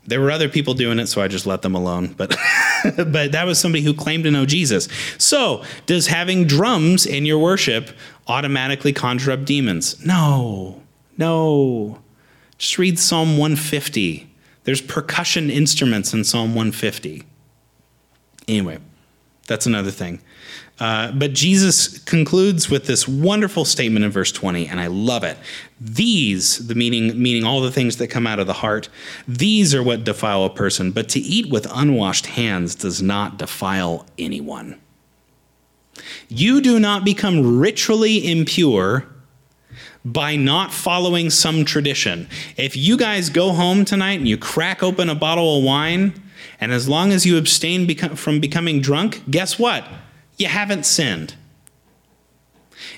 there 0.07 0.20
were 0.20 0.31
other 0.31 0.48
people 0.48 0.74
doing 0.74 0.98
it 0.98 1.07
so 1.07 1.22
I 1.22 1.29
just 1.29 1.46
let 1.46 1.62
them 1.62 1.74
alone. 1.74 2.14
But 2.16 2.37
but 2.96 3.33
that 3.33 3.46
was 3.46 3.59
somebody 3.59 3.85
who 3.85 3.94
claimed 3.94 4.24
to 4.24 4.31
know 4.31 4.44
Jesus. 4.44 4.88
So 5.18 5.62
does 5.87 6.09
having 6.09 6.46
drums 6.46 7.07
in 7.07 7.24
your 7.24 7.38
worship 7.38 7.90
automatically 8.31 8.93
conjure 8.93 9.33
up 9.33 9.45
demons. 9.45 10.05
No, 10.07 10.81
no. 11.19 12.01
Just 12.59 12.79
read 12.79 12.99
Psalm 12.99 13.37
150. 13.37 14.33
There's 14.64 14.81
percussion 14.81 15.51
instruments 15.51 16.14
in 16.14 16.25
Psalm 16.25 16.51
150. 16.55 17.25
Anyway, 18.47 18.79
that's 19.47 19.66
another 19.66 19.90
thing. 19.90 20.21
Uh, 20.79 21.12
but 21.12 21.35
Jesus 21.35 21.99
concludes 21.99 22.71
with 22.71 22.87
this 22.87 23.07
wonderful 23.07 23.66
statement 23.66 24.05
in 24.05 24.11
verse 24.11 24.33
20, 24.33 24.66
and 24.66 24.81
I 24.81 24.87
love 24.87 25.25
it. 25.25 25.37
These, 25.79 26.69
the 26.69 26.75
meaning, 26.75 27.21
meaning 27.21 27.45
all 27.45 27.61
the 27.61 27.71
things 27.71 27.97
that 27.97 28.09
come 28.09 28.27
out 28.27 28.38
of 28.38 28.47
the 28.47 28.55
heart, 28.55 28.88
these 29.29 29.75
are 29.75 29.83
what 29.83 30.05
defile 30.05 30.45
a 30.45 30.51
person. 30.51 30.90
But 30.90 31.11
to 31.11 31.21
eat 31.21 31.51
with 31.51 31.66
unwashed 31.71 32.27
hands 32.27 32.75
does 32.75 33.03
not 33.03 33.38
defile 33.38 34.07
anyone. 34.19 34.81
You 36.29 36.61
do 36.61 36.79
not 36.79 37.05
become 37.05 37.59
ritually 37.59 38.31
impure 38.31 39.07
by 40.05 40.37
not 40.37 40.73
following 40.73 41.31
some 41.31 41.65
tradition. 41.65 42.29
If 42.57 42.77
you 42.77 42.97
guys 42.97 43.29
go 43.29 43.53
home 43.53 43.85
tonight 43.85 44.19
and 44.19 44.29
you 44.29 44.39
crack 44.39 44.83
open 44.83 45.11
a 45.11 45.15
bottle 45.15 45.59
of 45.59 45.65
wine, 45.65 46.15
and 46.61 46.73
as 46.73 46.89
long 46.89 47.13
as 47.13 47.27
you 47.27 47.37
abstain 47.37 47.89
from 48.17 48.41
becoming 48.41 48.81
drunk, 48.81 49.23
guess 49.31 49.59
what? 49.59 49.87
You 50.37 50.47
haven't 50.47 50.87
sinned. 50.87 51.35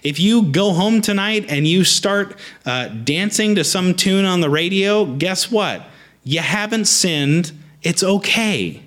If 0.03 0.21
you 0.21 0.45
go 0.45 0.73
home 0.73 1.01
tonight 1.01 1.47
and 1.49 1.67
you 1.67 1.85
start 1.85 2.37
uh, 2.65 2.89
dancing 2.89 3.55
to 3.57 3.65
some 3.65 3.95
tune 3.95 4.25
on 4.25 4.41
the 4.41 4.51
radio, 4.51 5.05
guess 5.05 5.51
what? 5.51 5.85
You 6.25 6.41
haven't 6.41 6.85
sinned. 6.85 7.53
It's 7.83 8.03
okay. 8.03 8.83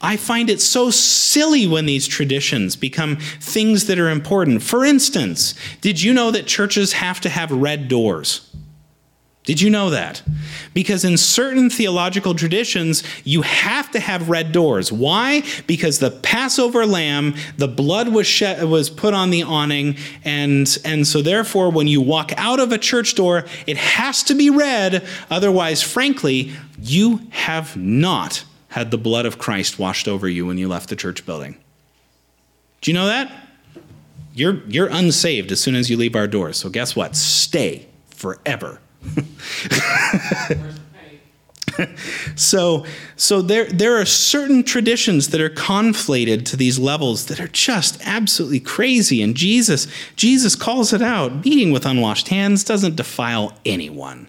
I 0.00 0.16
find 0.16 0.48
it 0.48 0.60
so 0.60 0.90
silly 0.90 1.66
when 1.66 1.86
these 1.86 2.06
traditions 2.06 2.76
become 2.76 3.16
things 3.16 3.86
that 3.86 3.98
are 3.98 4.10
important. 4.10 4.62
For 4.62 4.84
instance, 4.84 5.54
did 5.80 6.02
you 6.02 6.14
know 6.14 6.30
that 6.30 6.46
churches 6.46 6.92
have 6.94 7.20
to 7.22 7.28
have 7.28 7.50
red 7.50 7.88
doors? 7.88 8.48
Did 9.48 9.62
you 9.62 9.70
know 9.70 9.88
that? 9.88 10.22
Because 10.74 11.06
in 11.06 11.16
certain 11.16 11.70
theological 11.70 12.34
traditions, 12.34 13.02
you 13.24 13.40
have 13.40 13.90
to 13.92 13.98
have 13.98 14.28
red 14.28 14.52
doors. 14.52 14.92
Why? 14.92 15.42
Because 15.66 16.00
the 16.00 16.10
Passover 16.10 16.84
lamb, 16.84 17.34
the 17.56 17.66
blood 17.66 18.10
was 18.10 18.26
shed, 18.26 18.62
was 18.64 18.90
put 18.90 19.14
on 19.14 19.30
the 19.30 19.44
awning, 19.44 19.96
and 20.22 20.76
and 20.84 21.06
so 21.06 21.22
therefore, 21.22 21.70
when 21.70 21.86
you 21.86 22.02
walk 22.02 22.32
out 22.36 22.60
of 22.60 22.72
a 22.72 22.78
church 22.78 23.14
door, 23.14 23.46
it 23.66 23.78
has 23.78 24.22
to 24.24 24.34
be 24.34 24.50
red. 24.50 25.06
Otherwise, 25.30 25.82
frankly, 25.82 26.52
you 26.78 27.22
have 27.30 27.74
not 27.74 28.44
had 28.68 28.90
the 28.90 28.98
blood 28.98 29.26
of 29.26 29.38
Christ 29.38 29.78
washed 29.78 30.06
over 30.06 30.28
you 30.28 30.46
when 30.46 30.58
you 30.58 30.68
left 30.68 30.88
the 30.88 30.96
church 30.96 31.24
building. 31.24 31.56
Do 32.80 32.90
you 32.90 32.94
know 32.94 33.06
that? 33.06 33.32
You're, 34.34 34.62
you're 34.68 34.88
unsaved 34.88 35.50
as 35.50 35.60
soon 35.60 35.74
as 35.74 35.90
you 35.90 35.96
leave 35.96 36.14
our 36.14 36.26
doors. 36.26 36.58
So, 36.58 36.68
guess 36.68 36.94
what? 36.94 37.16
Stay 37.16 37.88
forever. 38.10 38.80
so 42.34 42.84
so 43.16 43.40
there 43.40 43.66
there 43.66 43.96
are 43.96 44.04
certain 44.04 44.64
traditions 44.64 45.28
that 45.28 45.40
are 45.40 45.50
conflated 45.50 46.44
to 46.44 46.56
these 46.56 46.78
levels 46.78 47.26
that 47.26 47.40
are 47.40 47.48
just 47.48 48.00
absolutely 48.04 48.60
crazy 48.60 49.22
and 49.22 49.36
Jesus 49.36 49.86
Jesus 50.16 50.56
calls 50.56 50.92
it 50.92 51.02
out 51.02 51.46
eating 51.46 51.70
with 51.70 51.86
unwashed 51.86 52.28
hands 52.28 52.64
doesn't 52.64 52.96
defile 52.96 53.56
anyone 53.64 54.28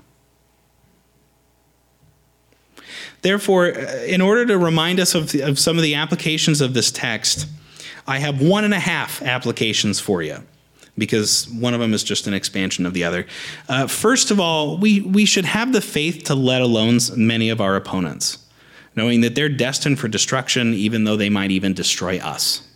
Therefore, 3.21 3.67
uh, 3.67 4.03
in 4.05 4.21
order 4.21 4.45
to 4.45 4.57
remind 4.57 4.99
us 4.99 5.15
of, 5.15 5.33
of 5.35 5.59
some 5.59 5.77
of 5.77 5.83
the 5.83 5.95
applications 5.95 6.61
of 6.61 6.73
this 6.73 6.91
text, 6.91 7.47
I 8.07 8.19
have 8.19 8.41
one 8.41 8.63
and 8.63 8.73
a 8.73 8.79
half 8.79 9.21
applications 9.21 9.99
for 9.99 10.21
you 10.21 10.43
because 10.97 11.47
one 11.49 11.73
of 11.73 11.79
them 11.79 11.93
is 11.93 12.03
just 12.03 12.27
an 12.27 12.33
expansion 12.33 12.85
of 12.85 12.93
the 12.93 13.03
other. 13.03 13.25
Uh, 13.69 13.87
first 13.87 14.31
of 14.31 14.39
all, 14.39 14.77
we, 14.77 15.01
we 15.01 15.25
should 15.25 15.45
have 15.45 15.71
the 15.71 15.81
faith 15.81 16.25
to 16.25 16.35
let 16.35 16.61
alone 16.61 16.99
many 17.15 17.49
of 17.49 17.61
our 17.61 17.75
opponents, 17.75 18.45
knowing 18.95 19.21
that 19.21 19.33
they're 19.35 19.47
destined 19.47 19.97
for 19.97 20.09
destruction, 20.09 20.73
even 20.73 21.05
though 21.05 21.15
they 21.15 21.29
might 21.29 21.51
even 21.51 21.73
destroy 21.73 22.19
us. 22.19 22.67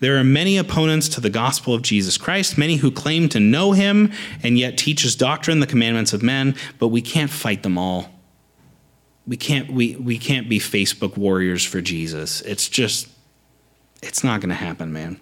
There 0.00 0.16
are 0.16 0.24
many 0.24 0.56
opponents 0.56 1.08
to 1.10 1.20
the 1.20 1.30
gospel 1.30 1.74
of 1.74 1.82
Jesus 1.82 2.16
Christ, 2.16 2.56
many 2.56 2.76
who 2.76 2.90
claim 2.90 3.28
to 3.30 3.40
know 3.40 3.72
him 3.72 4.12
and 4.42 4.58
yet 4.58 4.78
teach 4.78 5.02
his 5.02 5.14
doctrine, 5.14 5.60
the 5.60 5.66
commandments 5.66 6.12
of 6.12 6.22
men, 6.22 6.54
but 6.78 6.88
we 6.88 7.02
can't 7.02 7.30
fight 7.30 7.62
them 7.62 7.76
all 7.76 8.13
we 9.26 9.36
can't 9.36 9.72
we 9.72 9.96
we 9.96 10.18
can't 10.18 10.48
be 10.48 10.58
Facebook 10.58 11.16
warriors 11.16 11.64
for 11.64 11.80
Jesus. 11.80 12.40
It's 12.42 12.68
just 12.68 13.08
it's 14.02 14.22
not 14.22 14.40
going 14.40 14.50
to 14.50 14.54
happen, 14.54 14.92
man. 14.92 15.20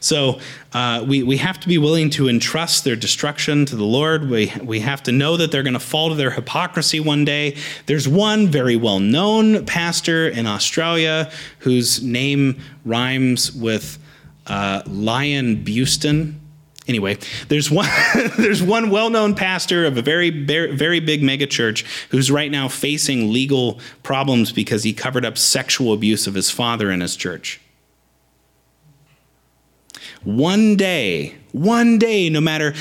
So 0.00 0.40
uh, 0.72 1.04
we, 1.06 1.22
we 1.22 1.36
have 1.38 1.60
to 1.60 1.68
be 1.68 1.78
willing 1.78 2.10
to 2.10 2.28
entrust 2.28 2.84
their 2.84 2.96
destruction 2.96 3.66
to 3.66 3.76
the 3.76 3.84
Lord. 3.84 4.30
We, 4.30 4.52
we 4.62 4.80
have 4.80 5.02
to 5.04 5.12
know 5.12 5.36
that 5.36 5.52
they're 5.52 5.62
going 5.62 5.74
to 5.74 5.80
fall 5.80 6.08
to 6.08 6.14
their 6.14 6.30
hypocrisy 6.30 7.00
one 7.00 7.24
day. 7.24 7.56
There's 7.86 8.08
one 8.08 8.48
very 8.48 8.76
well 8.76 9.00
known 9.00 9.66
pastor 9.66 10.28
in 10.28 10.46
Australia 10.46 11.30
whose 11.60 12.02
name 12.02 12.60
rhymes 12.84 13.52
with 13.52 13.98
uh, 14.46 14.82
Lion 14.86 15.64
Buston. 15.64 16.40
Anyway, 16.88 17.18
there's 17.48 17.70
one 17.70 17.86
there's 18.38 18.62
one 18.62 18.90
well-known 18.90 19.34
pastor 19.34 19.84
of 19.84 19.98
a 19.98 20.02
very 20.02 20.30
very, 20.30 21.00
big 21.00 21.22
megachurch 21.22 21.84
who's 22.08 22.30
right 22.30 22.50
now 22.50 22.66
facing 22.66 23.30
legal 23.30 23.78
problems 24.02 24.50
because 24.50 24.82
he 24.82 24.94
covered 24.94 25.24
up 25.24 25.36
sexual 25.36 25.92
abuse 25.92 26.26
of 26.26 26.34
his 26.34 26.50
father 26.50 26.90
in 26.90 27.02
his 27.02 27.14
church. 27.14 27.60
One 30.24 30.76
day, 30.76 31.36
one 31.52 31.98
day, 31.98 32.30
no 32.30 32.40
matter 32.40 32.74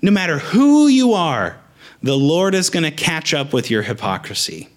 no 0.00 0.10
matter 0.10 0.38
who 0.38 0.88
you 0.88 1.12
are, 1.12 1.60
the 2.02 2.16
Lord 2.16 2.54
is 2.54 2.70
going 2.70 2.84
to 2.84 2.90
catch 2.90 3.34
up 3.34 3.52
with 3.52 3.70
your 3.70 3.82
hypocrisy. 3.82 4.68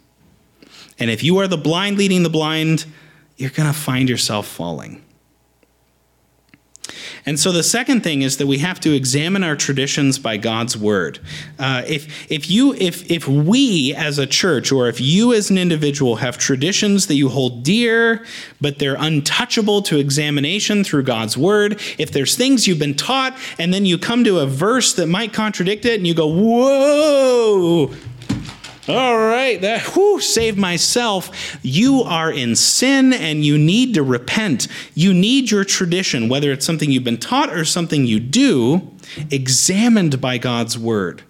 And 0.99 1.09
if 1.09 1.23
you 1.23 1.37
are 1.37 1.47
the 1.47 1.57
blind 1.57 1.97
leading 1.97 2.23
the 2.23 2.29
blind, 2.29 2.85
you're 3.37 3.49
going 3.49 3.71
to 3.71 3.77
find 3.77 4.09
yourself 4.09 4.47
falling. 4.47 5.03
And 7.27 7.37
so 7.37 7.51
the 7.51 7.61
second 7.61 8.03
thing 8.03 8.21
is 8.21 8.37
that 8.37 8.47
we 8.47 8.59
have 8.59 8.79
to 8.79 8.93
examine 8.93 9.43
our 9.43 9.57
traditions 9.57 10.17
by 10.17 10.37
God's 10.37 10.77
word. 10.77 11.19
Uh, 11.59 11.83
if 11.85 12.31
if 12.31 12.49
you 12.49 12.73
if 12.75 13.11
if 13.11 13.27
we 13.27 13.93
as 13.93 14.17
a 14.17 14.25
church 14.25 14.71
or 14.71 14.87
if 14.87 15.01
you 15.01 15.33
as 15.33 15.49
an 15.49 15.57
individual 15.57 16.15
have 16.15 16.37
traditions 16.37 17.07
that 17.07 17.15
you 17.15 17.27
hold 17.27 17.63
dear, 17.63 18.25
but 18.61 18.79
they're 18.79 18.95
untouchable 18.97 19.81
to 19.81 19.99
examination 19.99 20.85
through 20.85 21.03
God's 21.03 21.37
word, 21.37 21.81
if 21.97 22.11
there's 22.11 22.37
things 22.37 22.65
you've 22.65 22.79
been 22.79 22.95
taught 22.95 23.37
and 23.59 23.73
then 23.73 23.85
you 23.85 23.97
come 23.97 24.23
to 24.23 24.39
a 24.39 24.45
verse 24.45 24.93
that 24.93 25.07
might 25.07 25.33
contradict 25.33 25.83
it 25.83 25.95
and 25.95 26.07
you 26.07 26.13
go, 26.13 26.27
whoa, 26.27 27.93
all 28.87 29.17
right, 29.17 29.59
that 29.61 29.81
whew, 29.93 30.19
save 30.19 30.57
myself. 30.57 31.57
You 31.61 32.01
are 32.03 32.31
in 32.31 32.55
sin 32.55 33.13
and 33.13 33.43
you 33.43 33.57
need 33.57 33.93
to 33.95 34.03
repent. 34.03 34.67
You 34.93 35.13
need 35.13 35.51
your 35.51 35.63
tradition, 35.63 36.29
whether 36.29 36.51
it's 36.51 36.65
something 36.65 36.91
you've 36.91 37.03
been 37.03 37.17
taught 37.17 37.51
or 37.51 37.65
something 37.65 38.05
you 38.05 38.19
do, 38.19 38.89
examined 39.29 40.21
by 40.21 40.37
God's 40.37 40.77
word 40.77 41.23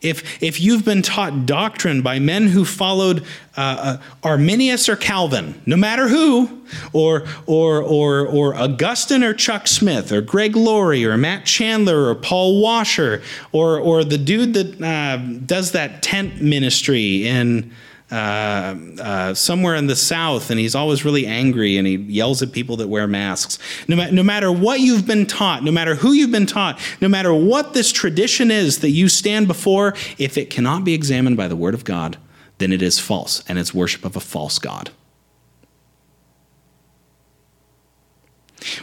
if, 0.00 0.42
if 0.42 0.60
you've 0.60 0.84
been 0.84 1.02
taught 1.02 1.46
doctrine 1.46 2.02
by 2.02 2.18
men 2.18 2.46
who 2.46 2.64
followed 2.64 3.24
uh, 3.56 3.60
uh, 3.60 4.02
Arminius 4.22 4.88
or 4.88 4.94
Calvin, 4.94 5.60
no 5.66 5.76
matter 5.76 6.08
who, 6.08 6.62
or, 6.92 7.26
or, 7.46 7.82
or, 7.82 8.26
or 8.26 8.54
Augustine 8.54 9.24
or 9.24 9.34
Chuck 9.34 9.66
Smith, 9.66 10.12
or 10.12 10.20
Greg 10.20 10.54
Laurie, 10.54 11.04
or 11.04 11.16
Matt 11.16 11.46
Chandler, 11.46 12.08
or 12.08 12.14
Paul 12.14 12.62
Washer, 12.62 13.22
or, 13.50 13.78
or 13.80 14.04
the 14.04 14.18
dude 14.18 14.54
that 14.54 14.80
uh, 14.80 15.16
does 15.44 15.72
that 15.72 16.02
tent 16.02 16.40
ministry 16.40 17.26
in 17.26 17.72
uh, 18.10 18.74
uh, 19.00 19.34
somewhere 19.34 19.74
in 19.74 19.86
the 19.86 19.96
South, 19.96 20.50
and 20.50 20.58
he's 20.58 20.74
always 20.74 21.04
really 21.04 21.26
angry 21.26 21.76
and 21.76 21.86
he 21.86 21.96
yells 21.96 22.40
at 22.40 22.52
people 22.52 22.76
that 22.76 22.88
wear 22.88 23.06
masks. 23.06 23.58
No, 23.86 23.96
ma- 23.96 24.10
no 24.10 24.22
matter 24.22 24.50
what 24.50 24.80
you've 24.80 25.06
been 25.06 25.26
taught, 25.26 25.62
no 25.62 25.70
matter 25.70 25.94
who 25.94 26.12
you've 26.12 26.32
been 26.32 26.46
taught, 26.46 26.80
no 27.02 27.08
matter 27.08 27.34
what 27.34 27.74
this 27.74 27.92
tradition 27.92 28.50
is 28.50 28.78
that 28.80 28.90
you 28.90 29.08
stand 29.08 29.46
before, 29.46 29.94
if 30.16 30.38
it 30.38 30.48
cannot 30.48 30.84
be 30.84 30.94
examined 30.94 31.36
by 31.36 31.48
the 31.48 31.56
Word 31.56 31.74
of 31.74 31.84
God, 31.84 32.16
then 32.56 32.72
it 32.72 32.80
is 32.80 32.98
false, 32.98 33.44
and 33.48 33.58
it's 33.58 33.74
worship 33.74 34.04
of 34.04 34.16
a 34.16 34.20
false 34.20 34.58
God. 34.58 34.90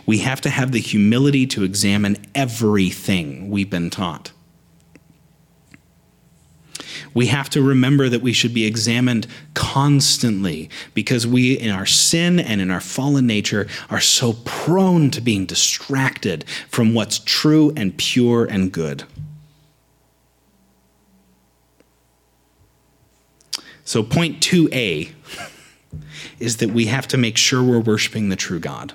We 0.06 0.20
have 0.20 0.40
to 0.42 0.50
have 0.50 0.72
the 0.72 0.80
humility 0.80 1.48
to 1.48 1.64
examine 1.64 2.18
everything 2.34 3.50
we've 3.50 3.70
been 3.70 3.90
taught 3.90 4.32
we 7.16 7.28
have 7.28 7.50
to 7.52 7.62
remember 7.62 8.10
that 8.10 8.22
we 8.22 8.34
should 8.34 8.54
be 8.54 8.66
examined 8.66 9.26
constantly 9.56 10.70
because 10.94 11.26
we, 11.26 11.54
in 11.54 11.72
our 11.72 11.86
sin 11.86 12.40
and 12.40 12.62
in 12.62 12.70
our 12.70 12.82
fallen 12.82 13.26
nature, 13.26 13.68
are 13.90 14.02
so 14.02 14.34
prone 14.44 15.10
to 15.12 15.22
being 15.22 15.46
distracted 15.46 16.44
from 16.70 16.94
what's 16.94 17.18
true 17.18 17.74
and 17.76 17.98
pure 17.98 18.46
and 18.46 18.72
good. 18.72 19.06
So, 23.86 24.04
point 24.04 24.42
2a 24.42 25.12
is 26.40 26.58
that 26.58 26.72
we 26.72 26.88
have 26.88 27.08
to 27.08 27.18
make 27.18 27.38
sure 27.38 27.64
we're 27.64 27.80
worshiping 27.80 28.28
the 28.28 28.36
true 28.36 28.60
God. 28.60 28.94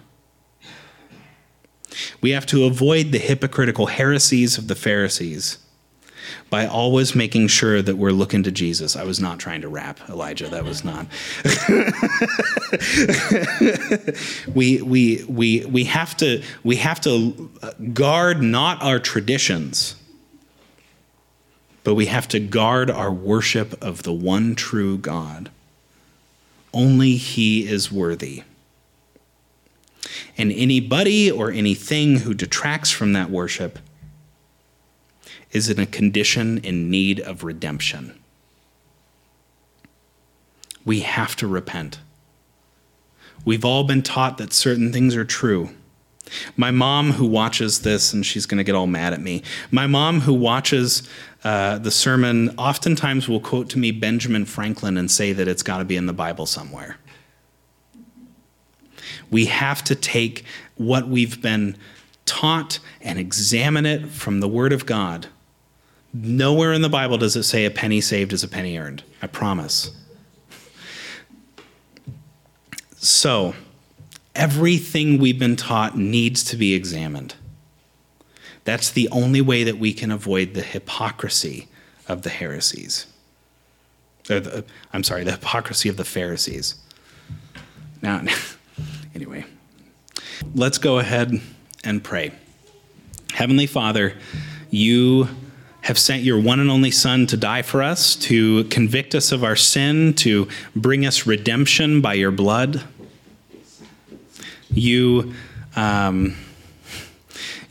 We 2.21 2.31
have 2.33 2.45
to 2.47 2.65
avoid 2.65 3.13
the 3.13 3.19
hypocritical 3.19 3.87
heresies 3.87 4.59
of 4.59 4.69
the 4.69 4.75
Pharisees 4.75 5.59
by 6.49 6.67
always 6.67 7.15
making 7.15 7.49
sure 7.49 7.83
that 7.83 7.97
we're 7.97 8.11
looking 8.11 8.43
to 8.43 8.51
Jesus. 8.51 8.97
I 8.97 9.05
was 9.05 9.21
not 9.21 9.39
trying 9.39 9.61
to 9.63 9.69
rap, 9.69 10.01
Elijah. 10.09 10.49
That 10.49 10.65
was 10.65 10.85
not. 10.85 11.07
we, 14.55 14.83
we, 14.83 15.25
we, 15.29 15.65
we, 15.67 15.85
have 15.85 16.17
to, 16.19 16.43
we 16.65 16.77
have 16.77 17.01
to 17.03 17.51
guard 17.93 18.43
not 18.43 18.83
our 18.83 18.99
traditions, 18.99 19.95
but 21.85 21.95
we 21.95 22.07
have 22.07 22.29
to 22.29 22.41
guard 22.41 22.91
our 22.91 23.13
worship 23.13 23.83
of 23.83 24.03
the 24.03 24.13
one 24.13 24.55
true 24.55 24.99
God. 24.99 25.51
Only 26.73 27.17
He 27.17 27.69
is 27.69 27.91
worthy. 27.91 28.45
And 30.37 30.53
anybody 30.53 31.31
or 31.31 31.51
anything 31.51 32.19
who 32.19 32.35
detracts 32.35 32.91
from 32.91 33.13
that 33.13 33.31
worship 33.31 33.79
is 35.53 35.69
in 35.69 35.79
a 35.79 35.87
condition 35.87 36.59
in 36.59 36.91
need 36.91 37.21
of 37.21 37.45
redemption. 37.45 38.19
We 40.85 41.01
have 41.01 41.37
to 41.37 41.47
repent. 41.47 42.01
We've 43.45 43.65
all 43.65 43.85
been 43.85 44.03
taught 44.03 44.39
that 44.39 44.53
certain 44.53 44.93
things 44.93 45.17
are 45.17 45.25
true. 45.25 45.71
My 46.57 46.71
mom, 46.71 47.13
who 47.13 47.27
watches 47.27 47.81
this, 47.81 48.13
and 48.13 48.25
she's 48.25 48.47
going 48.47 48.59
to 48.59 48.65
get 48.65 48.75
all 48.75 48.87
mad 48.87 49.13
at 49.13 49.21
me, 49.21 49.43
my 49.71 49.87
mom, 49.87 50.21
who 50.21 50.33
watches 50.33 51.09
uh, 51.43 51.79
the 51.79 51.91
sermon, 51.91 52.51
oftentimes 52.57 53.29
will 53.29 53.41
quote 53.41 53.69
to 53.71 53.79
me 53.79 53.91
Benjamin 53.91 54.45
Franklin 54.45 54.97
and 54.97 55.11
say 55.11 55.33
that 55.33 55.49
it's 55.49 55.63
got 55.63 55.79
to 55.79 55.85
be 55.85 55.97
in 55.97 56.07
the 56.07 56.13
Bible 56.13 56.47
somewhere. 56.47 56.99
We 59.31 59.47
have 59.47 59.83
to 59.85 59.95
take 59.95 60.45
what 60.77 61.09
we've 61.09 61.41
been 61.43 61.77
taught 62.27 62.79
and 63.01 63.19
examine 63.19 63.87
it 63.87 64.09
from 64.09 64.41
the 64.41 64.49
Word 64.49 64.73
of 64.73 64.87
God 64.87 65.27
Nowhere 66.13 66.73
in 66.73 66.83
the 66.83 66.89
Bible 66.89 67.19
does 67.19 67.37
it 67.37 67.45
say 67.45 67.65
a 67.65 67.71
penny 67.71 68.01
saved 68.01 68.33
is 68.33 68.43
a 68.43 68.49
penny 68.49 68.77
earned. 68.77 69.03
I 69.23 69.27
promise. 69.29 69.97
So, 72.97 73.55
everything 74.35 75.19
we've 75.19 75.39
been 75.39 75.57
taught 75.57 75.97
needs 75.97 76.45
to 76.45 76.57
be 76.57 76.75
examined. 76.75 77.35
That's 78.65 78.91
the 78.91 79.09
only 79.11 79.41
way 79.41 79.65
that 79.65 79.79
we 79.79 79.93
can 79.93 80.11
avoid 80.11 80.55
the 80.55 80.63
hypocrisy 80.63 81.69
of 82.09 82.23
the 82.23 82.31
heresies. 82.31 83.07
The, 84.27 84.65
I'm 84.93 85.03
sorry, 85.03 85.25
the 85.25 85.33
hypocrisy 85.33 85.89
of 85.89 85.97
the 85.97 86.05
Pharisees. 86.05 86.75
Now, 88.03 88.23
anyway, 89.15 89.45
let's 90.55 90.79
go 90.79 90.99
ahead 90.99 91.41
and 91.85 92.05
pray. 92.05 92.33
Heavenly 93.33 93.67
Father, 93.67 94.15
you 94.71 95.29
have 95.83 95.99
sent 95.99 96.23
your 96.23 96.41
one 96.41 96.61
and 96.61 96.71
only 96.71 96.91
Son 96.91 97.27
to 97.27 97.37
die 97.37 97.63
for 97.63 97.83
us, 97.83 98.15
to 98.17 98.65
convict 98.65 99.15
us 99.15 99.33
of 99.33 99.43
our 99.43 99.57
sin, 99.57 100.15
to 100.15 100.49
bring 100.77 101.07
us 101.07 101.27
redemption 101.27 102.01
by 102.01 102.15
your 102.15 102.31
blood. 102.31 102.83
You, 104.71 105.35
um, 105.75 106.37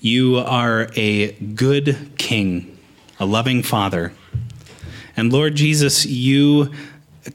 you 0.01 0.38
are 0.38 0.89
a 0.95 1.32
good 1.34 2.12
King, 2.18 2.78
a 3.20 3.26
loving 3.26 3.64
Father. 3.64 4.14
And 5.16 5.32
Lord 5.32 5.55
Jesus, 5.55 6.05
you 6.05 6.72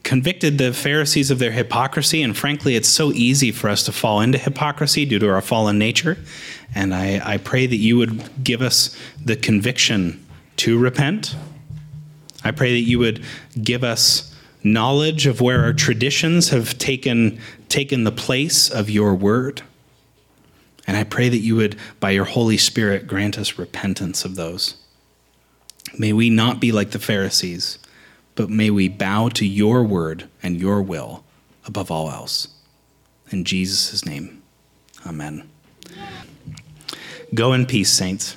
convicted 0.02 0.58
the 0.58 0.72
Pharisees 0.72 1.30
of 1.30 1.38
their 1.38 1.52
hypocrisy, 1.52 2.22
and 2.22 2.36
frankly, 2.36 2.74
it's 2.74 2.88
so 2.88 3.12
easy 3.12 3.52
for 3.52 3.68
us 3.68 3.84
to 3.84 3.92
fall 3.92 4.20
into 4.20 4.38
hypocrisy 4.38 5.04
due 5.04 5.18
to 5.18 5.28
our 5.28 5.40
fallen 5.40 5.78
nature. 5.78 6.18
And 6.74 6.94
I, 6.94 7.34
I 7.34 7.36
pray 7.38 7.66
that 7.66 7.76
you 7.76 7.96
would 7.98 8.42
give 8.42 8.60
us 8.60 8.98
the 9.22 9.36
conviction 9.36 10.23
to 10.56 10.78
repent. 10.78 11.36
I 12.42 12.50
pray 12.50 12.72
that 12.72 12.88
you 12.88 12.98
would 12.98 13.24
give 13.60 13.84
us 13.84 14.34
knowledge 14.62 15.26
of 15.26 15.40
where 15.40 15.62
our 15.62 15.72
traditions 15.72 16.48
have 16.50 16.78
taken, 16.78 17.38
taken 17.68 18.04
the 18.04 18.12
place 18.12 18.70
of 18.70 18.88
your 18.90 19.14
word. 19.14 19.62
And 20.86 20.96
I 20.96 21.04
pray 21.04 21.28
that 21.28 21.38
you 21.38 21.56
would, 21.56 21.76
by 22.00 22.10
your 22.10 22.24
Holy 22.24 22.56
Spirit, 22.56 23.06
grant 23.06 23.38
us 23.38 23.58
repentance 23.58 24.24
of 24.24 24.36
those. 24.36 24.76
May 25.98 26.12
we 26.12 26.30
not 26.30 26.60
be 26.60 26.72
like 26.72 26.90
the 26.90 26.98
Pharisees, 26.98 27.78
but 28.34 28.50
may 28.50 28.70
we 28.70 28.88
bow 28.88 29.28
to 29.30 29.46
your 29.46 29.82
word 29.84 30.28
and 30.42 30.60
your 30.60 30.82
will 30.82 31.24
above 31.66 31.90
all 31.90 32.10
else. 32.10 32.48
In 33.30 33.44
Jesus' 33.44 34.04
name, 34.04 34.42
amen. 35.06 35.48
Go 37.34 37.52
in 37.52 37.66
peace, 37.66 37.90
saints. 37.90 38.36